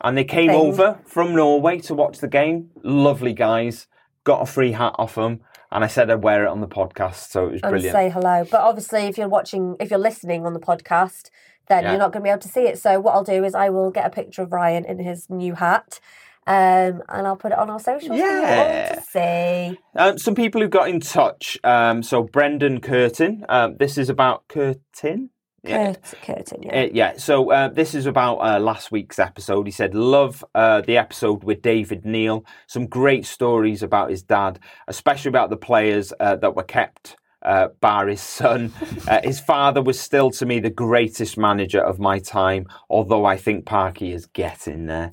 [0.00, 0.60] And they came Thing.
[0.60, 2.70] over from Norway to watch the game.
[2.82, 3.86] Lovely guys.
[4.24, 5.40] Got a free hat off them.
[5.72, 7.30] And I said I'd wear it on the podcast.
[7.30, 7.94] So it was and brilliant.
[7.94, 8.44] say hello.
[8.50, 11.30] But obviously, if you're watching, if you're listening on the podcast,
[11.68, 11.90] then Yeah.
[11.92, 12.78] you're not going to be able to see it.
[12.78, 15.54] So what I'll do is I will get a picture of Ryan in his new
[15.54, 15.98] hat,
[16.46, 18.94] um, and I'll put it on our socials for you all Yeah.
[18.96, 19.78] to see.
[19.96, 21.56] Um, some people who got in touch.
[21.64, 23.44] Um, so Brendan Curtin.
[23.48, 25.30] Um, this is about Curtin.
[25.64, 25.94] Yeah.
[26.22, 26.82] Curtin, yeah.
[26.82, 29.66] Uh, yeah, so uh, this is about uh, last week's episode.
[29.66, 32.44] He said, Love uh, the episode with David Neal.
[32.66, 34.58] Some great stories about his dad,
[34.88, 37.16] especially about the players uh, that were kept.
[37.42, 38.72] Uh, bar his son.
[39.08, 43.36] Uh, his father was still to me the greatest manager of my time, although I
[43.36, 45.10] think Parky is getting there.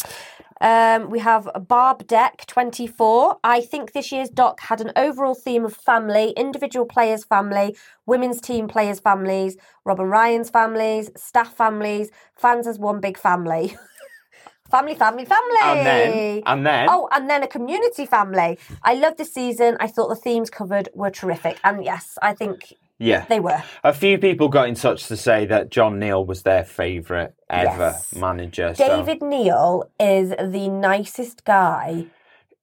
[0.61, 3.39] Um, we have Barb Deck 24.
[3.43, 8.41] I think this year's doc had an overall theme of family, individual players' family, women's
[8.41, 9.55] team players' families,
[9.85, 13.77] Robin Ryan's families, staff families, fans as one big family.
[14.69, 15.57] family, family, family.
[15.61, 18.59] And then, and then, Oh, and then a community family.
[18.83, 19.77] I love this season.
[19.79, 21.59] I thought the themes covered were terrific.
[21.63, 23.63] And yes, I think yeah, they were.
[23.83, 27.93] a few people got in touch to say that John Neal was their favourite ever
[27.95, 28.13] Yes.
[28.15, 28.73] manager.
[28.75, 32.05] so- David Neal is the nicest guy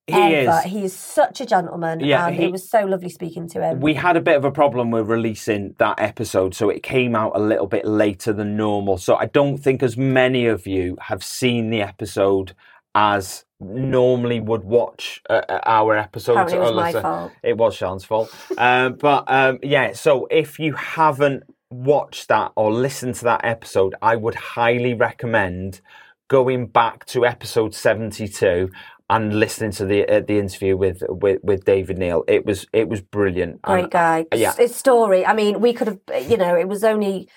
[0.07, 0.59] he ever.
[0.65, 0.65] is.
[0.73, 1.99] He is such a gentleman.
[1.99, 3.81] Yeah, and he- it was so lovely speaking to him.
[3.81, 7.33] We had a bit of a problem with releasing that episode, so it came out
[7.35, 8.99] a little bit later than normal.
[8.99, 12.53] So I don't think as many of you have seen the episode
[12.97, 16.53] as normally would watch uh, uh, our episodes.
[16.53, 17.33] It was my fault.
[17.43, 18.35] It was Siân's fault.
[18.59, 23.95] um, but um, yeah, so if you haven't watched that or listened to that episode,
[24.01, 25.81] I would highly recommend
[26.29, 28.71] going back to episode 72
[29.09, 32.25] and listening to the uh, the interview with, with with David Neal.
[32.27, 33.63] It was it was brilliant.
[33.63, 34.27] Great And- guy.
[34.35, 34.55] yeah.
[34.57, 35.25] His story.
[35.27, 37.29] I mean, we could have, you know, it was only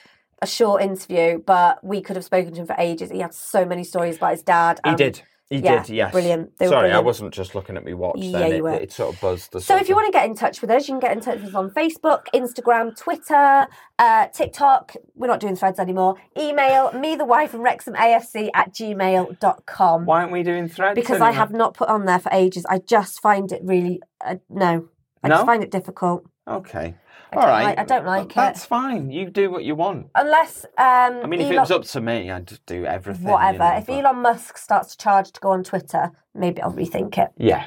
[0.42, 3.12] a short interview, but we could have spoken to him for ages.
[3.12, 4.80] He had so many stories about his dad.
[4.86, 5.22] He and- did.
[5.50, 5.90] He yeah, did.
[5.96, 6.12] Yes.
[6.12, 6.56] brilliant.
[6.60, 8.18] They were Sorry, I wasn't just looking at me watch.
[8.20, 8.50] Yeah, then.
[8.52, 8.74] you it, were.
[8.74, 9.52] it sort of buzzed.
[9.52, 11.22] The So if you want to get in touch with us, you can get in
[11.22, 13.66] touch with us on Facebook, Instagram, Twitter,
[13.98, 14.96] uh, TikTok.
[15.16, 16.16] We're not doing threads anymore.
[16.38, 20.06] Email me, the wife, and WrexhamAFC at gmail.com.
[20.06, 20.96] Why aren't we doing threads?
[20.96, 22.66] Because I have not put on there for ages.
[22.70, 24.88] I just find it really, uh, no.
[25.24, 25.36] I No?
[25.36, 26.26] just find it difficult.
[26.48, 26.96] Okay.
[27.32, 28.36] I All like- I don't like it.
[28.36, 29.12] That's fine.
[29.12, 30.08] You do what you want.
[30.16, 33.28] Unless, um, I mean, if it was up to me, I'd do everything.
[33.28, 33.60] you whatever.
[33.60, 37.18] know, if but- Elon Musk starts to charge to go on Twitter, maybe I'll rethink
[37.18, 37.30] it.
[37.38, 37.66] Yeah.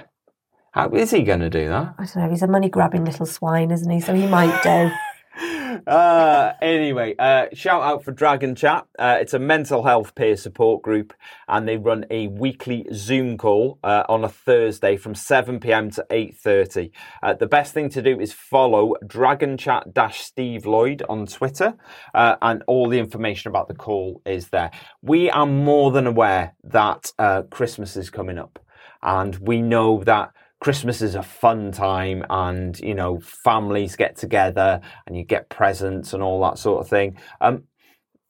[0.73, 1.95] How is he going to do that?
[1.99, 2.31] I don't know.
[2.31, 4.01] He's a money grabbing little swine, isn't he?
[4.01, 4.91] So he might do.
[5.41, 8.87] uh, anyway, uh, shout out for Dragon Chat.
[8.99, 11.15] Uh, it's a mental health peer support group,
[11.49, 15.91] and they run a weekly Zoom call uh, on a Thursday from 7 p.m.
[15.91, 16.91] to 8:30.
[17.23, 21.75] Uh, the best thing to do is follow Dragon Chat dash Steve Lloyd on Twitter,
[22.15, 24.71] uh, and all the information about the call is there.
[25.01, 27.13] We are more than aware that
[27.51, 28.59] Christmas is coming up,
[29.03, 30.33] and we know that.
[30.63, 36.13] Christmas is a fun time and, you know, families get together and you get presents
[36.13, 37.19] and all that sort of thing.
[37.41, 37.65] Um,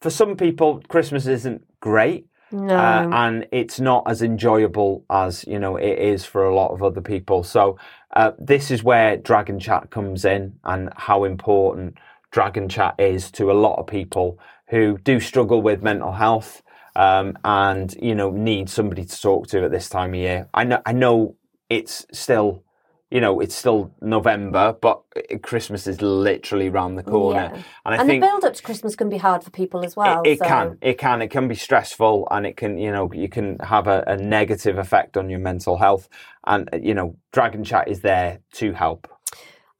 [0.01, 2.27] for some people, Christmas isn't great.
[2.51, 2.75] No.
[2.75, 6.83] Uh, and it's not as enjoyable as you know it is for a lot of
[6.83, 7.43] other people.
[7.43, 7.79] So
[8.15, 11.99] uh, this is where Dragon Chat comes in, and how important
[12.31, 16.63] Dragon Chat is to a lot of people who do struggle with mental health
[16.95, 20.49] um, and you know need somebody to talk to at this time of year.
[20.53, 21.37] I know, I know,
[21.77, 22.63] it's still.
[23.11, 25.03] You know, it's still November, but
[25.43, 27.63] Christmas is literally round the corner, Yeah.
[27.85, 29.95] and I and think the build up to Christmas can be hard for people as
[29.95, 30.23] well.
[30.23, 30.47] it, it so.
[30.47, 33.87] can it can it can be stressful and it can you know you can have
[33.87, 36.09] a, a negative effect on your mental health
[36.47, 39.07] and you know dragon chat is there to help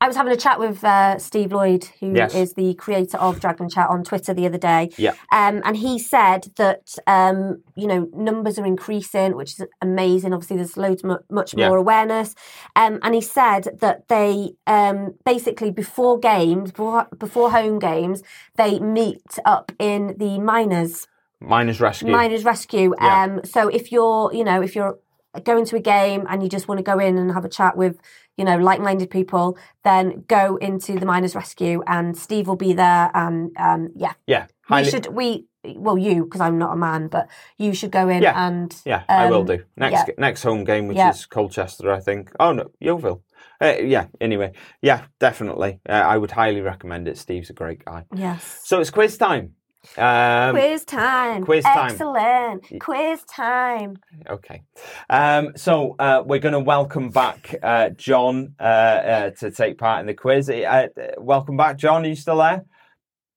[0.03, 2.53] I was having a chat with uh, Steve Lloyd, who is Yes.
[2.55, 4.91] the creator of Dragon Chat on Twitter the other day.
[4.99, 5.13] Yeah.
[5.31, 10.35] Um, and he said that, um, you know, numbers are increasing, which is amazing.
[10.35, 11.69] Obviously, there's loads mu- much Yeah.
[11.69, 12.35] more awareness.
[12.75, 18.25] Um, and he said that they um, basically, before games, before, before home games,
[18.57, 21.07] they meet up in the miners
[21.41, 23.23] miners rescue miners rescue Yeah.
[23.25, 24.97] um so if you're you know if you're
[25.45, 27.75] go into a game and you just want to go in and have a chat
[27.75, 27.97] with,
[28.37, 33.11] you know, like-minded people, then go into the miners rescue and Steve will be there.
[33.15, 34.47] And um, yeah, Yeah.
[34.71, 37.29] we should we well you because I'm not a man, but
[37.59, 38.47] you should go in Yeah.
[38.47, 39.65] and Yeah, I will Um, do.
[39.77, 40.15] Next yeah.
[40.19, 41.11] next home game, which Yeah.
[41.11, 42.31] is Colchester, I think.
[42.41, 43.23] Oh no, Yeovil.
[43.61, 44.07] Uh, yeah.
[44.21, 45.81] Anyway, yeah, definitely.
[45.89, 47.17] Uh, I would highly recommend it.
[47.19, 48.05] Steve's a great guy.
[48.15, 48.61] yes.
[48.65, 49.55] So it's quiz time.
[49.97, 51.45] Um, quiz time.
[51.45, 51.91] quiz time.
[51.91, 52.81] Excellent.
[52.81, 53.97] Quiz time.
[54.29, 54.63] Okay.
[55.11, 60.01] Um, so uh, we're going to welcome back uh, John uh, uh, to take part
[60.01, 60.49] in the quiz.
[60.49, 60.87] Uh,
[61.19, 62.05] welcome back, John.
[62.05, 62.65] Are you still there?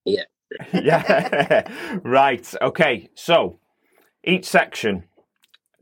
[0.06, 0.24] Yeah.
[0.74, 1.68] yeah.
[2.04, 2.54] right.
[2.62, 3.10] Okay.
[3.16, 3.60] So
[4.24, 5.06] each section,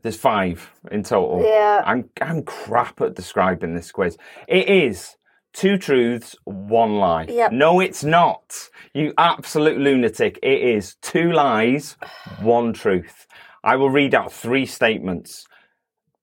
[0.02, 1.42] there's five in total.
[1.44, 1.82] Yeah.
[1.84, 4.16] I'm I'm crap at describing this quiz.
[4.48, 5.16] It is
[5.54, 7.26] two truths, one lie.
[7.28, 7.52] Yep.
[7.52, 8.68] No, it's not.
[8.92, 10.38] You absolute lunatic.
[10.42, 11.96] It is two lies,
[12.40, 13.26] one truth.
[13.62, 15.46] I will read out three statements.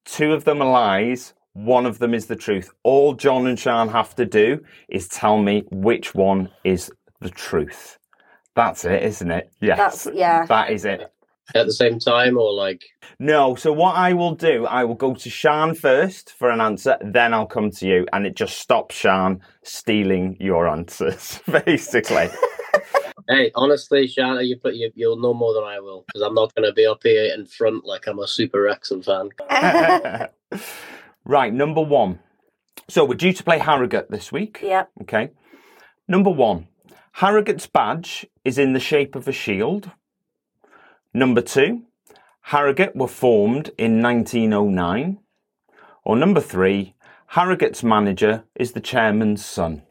[0.05, 1.33] Two of them are lies.
[1.53, 2.69] One of them is the truth.
[2.83, 4.59] All John and Siân have to do
[4.89, 7.97] is tell me which one is the truth.
[8.55, 9.51] That's it, isn't it?
[9.61, 9.77] Yes.
[9.77, 10.45] That's yeah.
[10.45, 11.11] That is it.
[11.55, 12.83] At the same time, or like,
[13.19, 16.97] No, so what I will do, I will go to Siân first for an answer,
[17.01, 22.29] then I'll come to you, and it just stops Siân stealing your answers, basically.
[23.29, 26.53] hey, honestly, Shanna, you put you, you'll know more than I will because I'm not
[26.55, 29.29] going to be up here in front like I'm a super Wrexham fan.
[31.25, 32.19] right, number one.
[32.89, 34.59] So we're due to play Harrogate this week.
[34.61, 34.85] yeah.
[35.01, 35.31] Okay.
[36.07, 36.67] Number one,
[37.13, 39.91] Harrogate's badge is in the shape of a shield.
[41.13, 41.83] Number two,
[42.43, 45.19] Harrogate were formed in 1909.
[46.03, 46.95] Or number three,
[47.27, 49.83] Harrogate's manager is the chairman's son.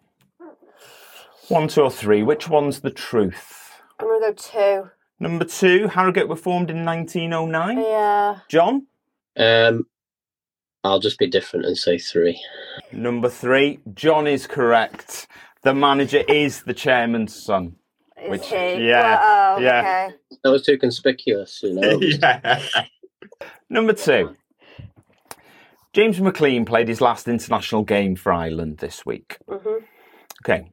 [1.49, 2.23] One, two, or three.
[2.23, 3.81] Which one's the truth?
[3.99, 4.91] I'm gonna go two.
[5.19, 7.79] Number two, Harrogate were formed in 1909.
[7.79, 8.39] Yeah.
[8.49, 8.87] John?
[9.37, 9.87] Um,
[10.83, 12.41] I'll just be different and say three.
[12.93, 15.27] Number three, John is correct.
[15.63, 17.77] The manager is the chairman's son.
[18.23, 18.55] Is Which- he?
[18.89, 20.07] yeah, Well, oh, yeah.
[20.09, 20.17] Okay.
[20.45, 21.99] That was too conspicuous, you know.
[22.01, 22.63] yeah.
[23.69, 24.37] Number two.
[25.93, 29.39] James McLean played his last international game for Ireland this week.
[29.49, 29.83] Mhm.
[30.45, 30.71] Okay.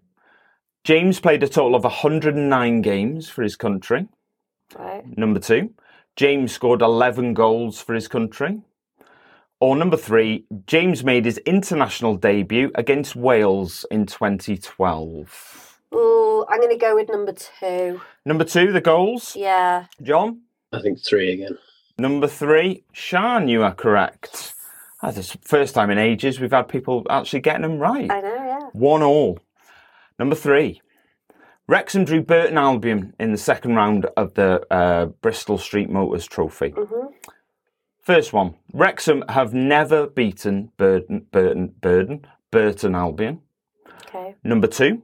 [0.84, 4.08] James played a total of 109 games for his country.
[4.78, 5.04] Right.
[5.18, 5.74] Number two.
[6.16, 8.62] James scored 11 goals for his country.
[9.60, 15.77] Or number three, James made his international debut against Wales in 2012.
[15.94, 18.02] Ooh, I'm gonna go with number two.
[18.26, 19.36] Number two, the goals.
[19.36, 19.86] Yeah.
[20.02, 20.42] John?
[20.72, 21.58] I think three again.
[21.98, 24.54] Number three, Sean, you are correct.
[25.02, 28.12] That's the first time in ages we've had people actually getting them right.
[28.12, 28.36] I know.
[28.36, 28.60] Yeah.
[28.74, 29.40] One all.
[30.20, 30.82] Number three,
[31.68, 36.72] Wrexham drew Burton Albion in the second round of the uh, Bristol Street Motors Trophy.
[36.72, 37.14] Mhm.
[38.02, 43.42] First one, Wrexham have never beaten Burton, Burton, Burton, Burton Albion.
[44.08, 44.36] Okay.
[44.44, 45.02] Number two,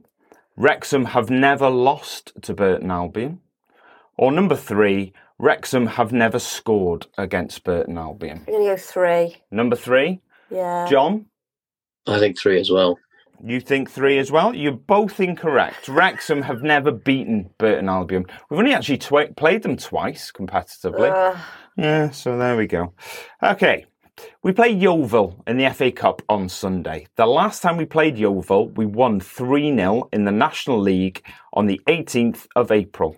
[0.56, 3.40] Wrexham have never lost to Burton Albion.
[4.16, 8.44] Or number three, Wrexham have never scored against Burton Albion.
[8.46, 9.42] I'm gonna go three.
[9.50, 10.86] Number three, Yeah.
[10.88, 11.26] John,
[12.06, 12.98] I think three as well.
[13.42, 14.54] you think three as well?
[14.54, 15.88] You're both incorrect.
[15.88, 18.26] Wrexham have never beaten Burton Albion.
[18.48, 21.10] We've only actually twi- played them twice competitively.
[21.10, 21.38] Ugh.
[21.76, 22.92] Yeah, so there we go.
[23.42, 23.86] Okay.
[24.42, 27.06] We play Yeovil in the FA Cup on Sunday.
[27.16, 31.66] The last time we played Yeovil, we won 3 0 in the National League on
[31.66, 33.16] the 18th of April.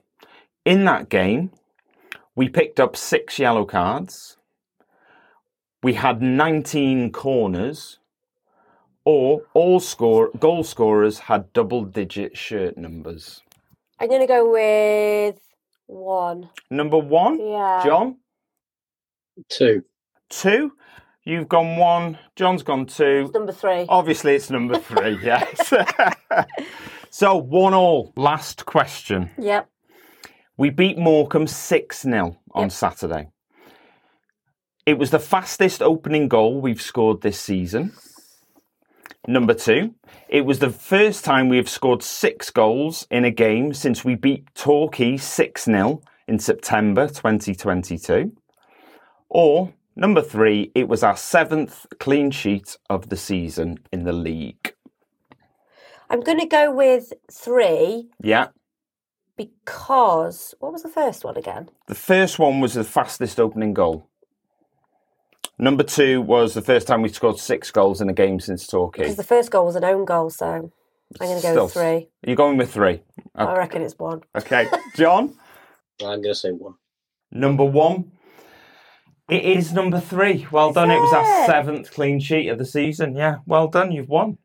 [0.65, 1.51] In that game,
[2.35, 4.37] we picked up six yellow cards,
[5.83, 7.99] we had 19 corners,
[9.05, 13.43] or all score goal scorers had double digit shirt numbers.
[13.99, 15.41] I'm gonna go with
[15.87, 16.51] one.
[16.71, 17.83] Number one, Yeah.
[17.85, 18.17] John.
[19.49, 19.85] Two.
[20.29, 20.73] Two.
[21.25, 22.19] You've gone one.
[22.37, 23.31] John's gone two.
[23.35, 23.85] Number three.
[23.89, 25.19] Obviously, it's number three.
[25.25, 25.73] yes.
[27.11, 28.13] so one all.
[28.17, 29.31] Last question.
[29.39, 29.69] Yep.
[30.57, 32.73] We beat Morecambe six 0 on Yep.
[32.73, 33.29] Saturday.
[34.87, 37.93] It was the fastest opening goal we've scored this season.
[39.27, 39.95] Number two,
[40.29, 44.15] it was the first time we have scored six goals in a game since we
[44.15, 48.31] beat Torquay 6 0 in September 2022.
[49.29, 54.75] Or number three, it was our seventh clean sheet of the season in the league.
[56.09, 58.49] I'm gonna go with three Yeah.
[59.37, 61.69] because what was the first one again?
[61.89, 64.09] The first one was the fastest opening goal.
[65.59, 69.03] Number two was the first time we scored six goals in a game since Torquay.
[69.05, 70.71] Because the first goal was an own goal, so I'm
[71.19, 72.09] gonna go Still- with three.
[72.27, 73.03] You're going with three.
[73.35, 74.23] I reckon it's one.
[74.37, 74.69] Okay.
[74.97, 75.35] John?
[76.03, 76.75] I'm going to say one.
[77.33, 78.13] Number one.
[79.29, 80.47] It is number three.
[80.53, 80.91] Well Is done.
[80.91, 83.17] It was our seventh clean sheet of the season.
[83.17, 83.91] Yeah, well done.
[83.91, 84.39] You've won.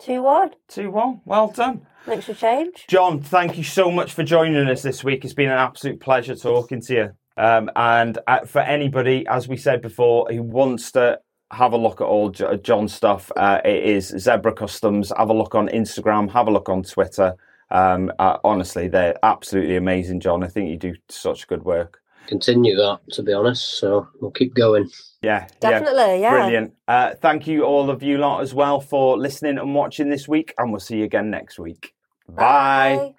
[0.00, 0.50] 2 1.
[0.68, 1.20] 2 1.
[1.24, 1.86] Well done.
[2.06, 2.84] Makes a change.
[2.88, 5.24] John, thank you so much for joining us this week.
[5.24, 7.10] It's been an absolute pleasure talking to you.
[7.36, 11.18] Um, and uh, for anybody, as we said before, who wants to
[11.50, 15.12] have a look at all John's stuff, uh, it is Zebra Customs.
[15.16, 17.34] Have a look on Instagram, have a look on Twitter.
[17.70, 20.44] Um, uh, honestly, they're absolutely amazing, John.
[20.44, 22.00] I think you do such good work.
[22.26, 23.78] Continue that, to be honest.
[23.78, 24.88] So we'll keep going.
[25.22, 25.70] Yeah, yeah.
[25.70, 26.30] Definitely, yeah.
[26.30, 26.74] Brilliant.
[26.86, 30.54] Uh, thank you, all of you lot, as well, for listening and watching this week,
[30.58, 31.94] and we'll see you again next week.
[32.28, 32.96] Bye.
[32.96, 33.14] Bye.